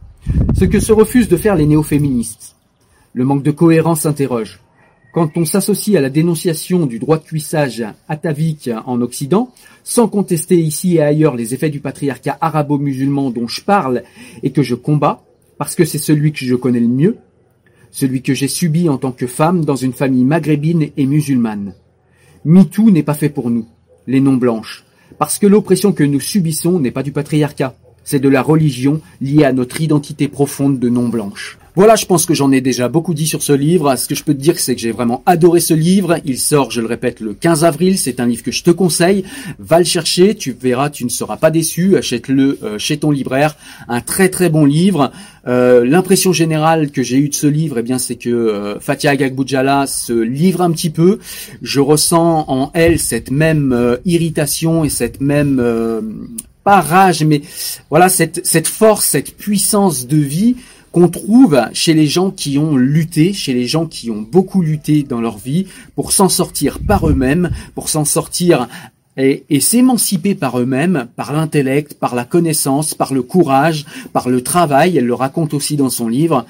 Ce 0.59 0.65
que 0.65 0.81
se 0.81 0.93
refusent 0.93 1.29
de 1.29 1.37
faire 1.37 1.57
les 1.57 1.67
néo-féministes. 1.67 2.57
Le 3.13 3.25
manque 3.25 3.43
de 3.43 3.51
cohérence 3.51 4.01
s'interroge. 4.01 4.61
Quand 5.15 5.37
on 5.37 5.45
s'associe 5.45 5.97
à 5.97 6.01
la 6.01 6.11
dénonciation 6.11 6.87
du 6.87 6.99
droit 6.99 7.19
de 7.19 7.23
cuissage 7.23 7.85
atavique 8.09 8.69
en 8.85 9.01
Occident, 9.01 9.53
sans 9.85 10.09
contester 10.09 10.59
ici 10.59 10.97
et 10.97 11.03
ailleurs 11.03 11.37
les 11.37 11.55
effets 11.55 11.71
du 11.71 11.79
patriarcat 11.79 12.37
arabo-musulman 12.41 13.31
dont 13.31 13.47
je 13.47 13.61
parle 13.61 14.03
et 14.43 14.51
que 14.51 14.65
je 14.65 14.75
combats, 14.75 15.23
parce 15.57 15.77
que 15.77 15.85
c'est 15.85 15.99
celui 15.99 16.33
que 16.33 16.45
je 16.45 16.57
connais 16.57 16.81
le 16.81 16.89
mieux, 16.89 17.17
celui 17.93 18.23
que 18.23 18.35
j'ai 18.35 18.49
subi 18.49 18.89
en 18.89 18.99
tant 18.99 19.13
que 19.13 19.29
femme 19.29 19.65
dans 19.65 19.77
une 19.77 19.93
famille 19.93 20.25
maghrébine 20.25 20.89
et 20.97 21.07
musulmane. 21.07 21.75
MeToo 22.45 22.91
n'est 22.91 23.05
pas 23.05 23.15
fait 23.15 23.29
pour 23.29 23.51
nous, 23.51 23.69
les 24.09 24.21
non-blanches, 24.21 24.85
parce 25.17 25.39
que 25.39 25.47
l'oppression 25.47 25.93
que 25.93 26.03
nous 26.03 26.19
subissons 26.19 26.81
n'est 26.81 26.91
pas 26.91 27.05
du 27.05 27.13
patriarcat, 27.13 27.77
c'est 28.03 28.19
de 28.19 28.29
la 28.29 28.43
religion 28.43 29.01
liée 29.21 29.45
à 29.45 29.53
notre 29.53 29.81
identité 29.81 30.27
profonde 30.27 30.81
de 30.81 30.89
non-blanche. 30.89 31.57
Voilà, 31.77 31.97
je 31.97 32.07
pense 32.07 32.25
que 32.25 32.35
j'en 32.35 32.53
ai 32.53 32.61
déjà 32.61 32.89
beaucoup 32.89 33.15
dit 33.15 33.27
sur 33.27 33.43
ce 33.43 33.53
livre. 33.53 33.97
Ce 33.97 34.07
que 34.07 34.15
je 34.15 34.23
peux 34.23 34.33
te 34.33 34.41
dire, 34.41 34.61
c'est 34.61 34.77
que 34.77 34.81
j'ai 34.81 34.93
vraiment 34.93 35.25
adoré 35.27 35.59
ce 35.59 35.75
livre. 35.75 36.19
Il 36.25 36.39
sort, 36.39 36.71
je 36.71 36.81
le 36.81 36.87
répète, 36.87 37.19
le 37.19 37.35
15 37.35 37.65
avril. 37.65 37.99
C'est 37.99 38.21
un 38.21 38.27
livre 38.27 38.45
que 38.45 38.53
je 38.53 38.63
te 38.63 38.71
conseille. 38.71 39.25
Va 39.59 39.81
le 39.81 39.85
chercher, 39.85 40.37
tu 40.37 40.53
verras, 40.53 40.89
tu 40.89 41.05
ne 41.05 41.09
seras 41.09 41.37
pas 41.37 41.51
déçu. 41.51 41.97
Achète-le 41.97 42.61
euh, 42.63 42.79
chez 42.79 42.99
ton 42.99 43.11
libraire. 43.11 43.57
Un 43.89 44.01
très 44.01 44.29
très 44.29 44.51
bon 44.51 44.65
livre. 44.65 45.11
Euh, 45.49 45.85
l'impression 45.85 46.33
générale 46.33 46.93
que 46.93 47.03
j'ai 47.03 47.17
eue 47.17 47.29
de 47.29 47.35
ce 47.35 47.49
livre, 47.49 47.79
eh 47.79 47.83
bien, 47.83 47.99
c'est 47.99 48.15
que 48.15 48.31
euh, 48.31 48.79
Fatia 48.79 49.11
Agagboudjala 49.11 49.89
se 49.89 50.13
livre 50.13 50.61
un 50.61 50.71
petit 50.71 50.91
peu. 50.91 51.19
Je 51.61 51.81
ressens 51.81 52.45
en 52.47 52.71
elle 52.75 53.01
cette 53.01 53.33
même 53.33 53.99
irritation 54.05 54.85
et 54.85 54.91
cette 54.91 55.21
même 55.21 55.61
pas 56.63 56.81
rage, 56.81 57.25
mais 57.25 57.43
voilà 57.91 58.09
cette, 58.09 58.47
cette 58.47 58.69
force, 58.69 59.05
cette 59.05 59.37
puissance 59.37 60.07
de 60.07 60.17
vie 60.17 60.57
qu'on 60.95 61.09
trouve 61.09 61.61
chez 61.73 61.93
les 61.93 62.07
gens 62.07 62.31
qui 62.31 62.57
ont 62.57 62.77
lutté, 62.77 63.33
chez 63.33 63.53
les 63.53 63.67
gens 63.67 63.87
qui 63.87 64.13
ont 64.13 64.23
beaucoup 64.23 64.63
lutté 64.63 65.03
dans 65.03 65.21
leur 65.21 65.39
vie 65.39 65.67
pour 65.97 66.13
s'en 66.13 66.29
sortir 66.29 66.79
par 66.79 67.09
eux-mêmes, 67.09 67.51
pour 67.75 67.89
s'en 67.89 68.05
sortir 68.05 68.69
et, 69.17 69.45
s'émanciper 69.59 70.37
par 70.37 70.61
eux-mêmes, 70.61 71.09
par 71.17 71.33
l'intellect, 71.33 71.95
par 71.95 72.15
la 72.15 72.25
connaissance, 72.25 72.95
par 72.95 73.13
le 73.13 73.23
courage, 73.23 73.87
par 74.13 74.29
le 74.29 74.41
travail. 74.41 74.97
Elle 74.97 75.07
le 75.07 75.15
raconte 75.15 75.53
aussi 75.53 75.75
dans 75.77 75.91
son 75.91 76.07
livre. 76.07 76.47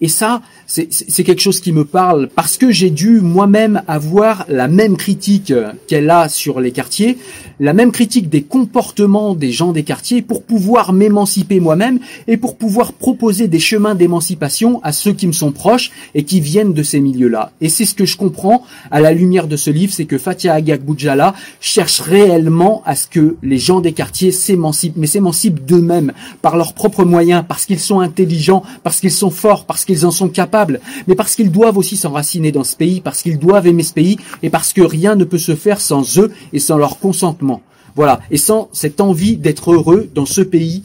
Et 0.00 0.08
ça, 0.08 0.42
c'est 0.66 1.24
quelque 1.24 1.40
chose 1.40 1.60
qui 1.60 1.72
me 1.72 1.84
parle 1.84 2.28
parce 2.34 2.56
que 2.56 2.70
j'ai 2.70 2.90
dû 2.90 3.20
moi-même 3.20 3.82
avoir 3.88 4.44
la 4.48 4.68
même 4.68 4.96
critique 4.96 5.52
qu'elle 5.88 6.10
a 6.10 6.28
sur 6.28 6.60
les 6.60 6.70
quartiers, 6.70 7.18
la 7.58 7.72
même 7.72 7.90
critique 7.90 8.28
des 8.28 8.42
comportements 8.42 9.34
des 9.34 9.50
gens 9.50 9.72
des 9.72 9.82
quartiers 9.82 10.22
pour 10.22 10.42
pouvoir 10.42 10.92
m'émanciper 10.92 11.58
moi-même 11.58 11.98
et 12.26 12.36
pour 12.36 12.56
pouvoir 12.56 12.92
proposer 12.92 13.48
des 13.48 13.58
chemins 13.58 13.94
d'émancipation 13.94 14.80
à 14.84 14.92
ceux 14.92 15.12
qui 15.12 15.26
me 15.26 15.32
sont 15.32 15.52
proches 15.52 15.90
et 16.14 16.22
qui 16.22 16.40
viennent 16.40 16.72
de 16.72 16.82
ces 16.82 17.00
milieux-là. 17.00 17.52
Et 17.60 17.68
c'est 17.68 17.84
ce 17.84 17.94
que 17.94 18.04
je 18.04 18.16
comprends 18.16 18.64
à 18.90 19.00
la 19.00 19.12
lumière 19.12 19.48
de 19.48 19.56
ce 19.56 19.70
livre, 19.70 19.92
c'est 19.92 20.04
que 20.04 20.18
Fatia 20.18 20.54
Agag 20.54 20.82
Boudjala 20.82 21.34
cherche 21.60 22.00
réellement 22.00 22.82
à 22.86 22.94
ce 22.94 23.08
que 23.08 23.36
les 23.42 23.58
gens 23.58 23.80
des 23.80 23.92
quartiers 23.92 24.32
s'émancipent, 24.32 24.96
mais 24.96 25.06
s'émancipent 25.06 25.64
d'eux-mêmes 25.64 26.12
par 26.42 26.56
leurs 26.56 26.74
propres 26.74 27.04
moyens, 27.04 27.44
parce 27.48 27.66
qu'ils 27.66 27.80
sont 27.80 28.00
intelligents, 28.00 28.62
parce 28.82 29.00
qu'ils 29.00 29.10
sont 29.10 29.30
forts, 29.30 29.64
parce 29.64 29.84
qu'ils 29.88 30.04
en 30.04 30.10
sont 30.10 30.28
capables, 30.28 30.80
mais 31.06 31.14
parce 31.14 31.34
qu'ils 31.34 31.50
doivent 31.50 31.78
aussi 31.78 31.96
s'enraciner 31.96 32.52
dans 32.52 32.62
ce 32.62 32.76
pays, 32.76 33.00
parce 33.00 33.22
qu'ils 33.22 33.38
doivent 33.38 33.66
aimer 33.66 33.82
ce 33.82 33.94
pays, 33.94 34.18
et 34.42 34.50
parce 34.50 34.74
que 34.74 34.82
rien 34.82 35.16
ne 35.16 35.24
peut 35.24 35.38
se 35.38 35.56
faire 35.56 35.80
sans 35.80 36.18
eux 36.18 36.30
et 36.52 36.58
sans 36.58 36.76
leur 36.76 36.98
consentement. 36.98 37.62
Voilà, 37.96 38.20
et 38.30 38.36
sans 38.36 38.68
cette 38.72 39.00
envie 39.00 39.38
d'être 39.38 39.72
heureux 39.72 40.08
dans 40.14 40.26
ce 40.26 40.42
pays 40.42 40.84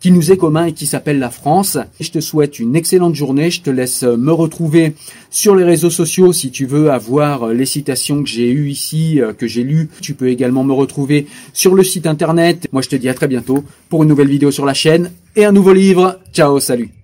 qui 0.00 0.12
nous 0.12 0.30
est 0.30 0.36
commun 0.36 0.66
et 0.66 0.72
qui 0.72 0.86
s'appelle 0.86 1.18
la 1.18 1.30
France. 1.30 1.78
Je 1.98 2.10
te 2.10 2.20
souhaite 2.20 2.58
une 2.58 2.76
excellente 2.76 3.14
journée. 3.14 3.50
Je 3.50 3.62
te 3.62 3.70
laisse 3.70 4.02
me 4.02 4.32
retrouver 4.32 4.94
sur 5.30 5.56
les 5.56 5.64
réseaux 5.64 5.90
sociaux 5.90 6.32
si 6.32 6.50
tu 6.50 6.66
veux 6.66 6.90
avoir 6.90 7.48
les 7.48 7.64
citations 7.66 8.22
que 8.22 8.28
j'ai 8.28 8.50
eues 8.50 8.68
ici, 8.68 9.20
euh, 9.20 9.32
que 9.32 9.46
j'ai 9.46 9.62
lues. 9.62 9.88
Tu 10.02 10.12
peux 10.12 10.28
également 10.28 10.62
me 10.62 10.74
retrouver 10.74 11.26
sur 11.54 11.74
le 11.74 11.82
site 11.82 12.06
internet. 12.06 12.68
Moi, 12.70 12.82
je 12.82 12.90
te 12.90 12.96
dis 12.96 13.08
à 13.08 13.14
très 13.14 13.28
bientôt 13.28 13.64
pour 13.88 14.02
une 14.02 14.10
nouvelle 14.10 14.28
vidéo 14.28 14.50
sur 14.50 14.66
la 14.66 14.74
chaîne 14.74 15.10
et 15.36 15.46
un 15.46 15.52
nouveau 15.52 15.72
livre. 15.72 16.20
Ciao, 16.34 16.60
salut. 16.60 17.03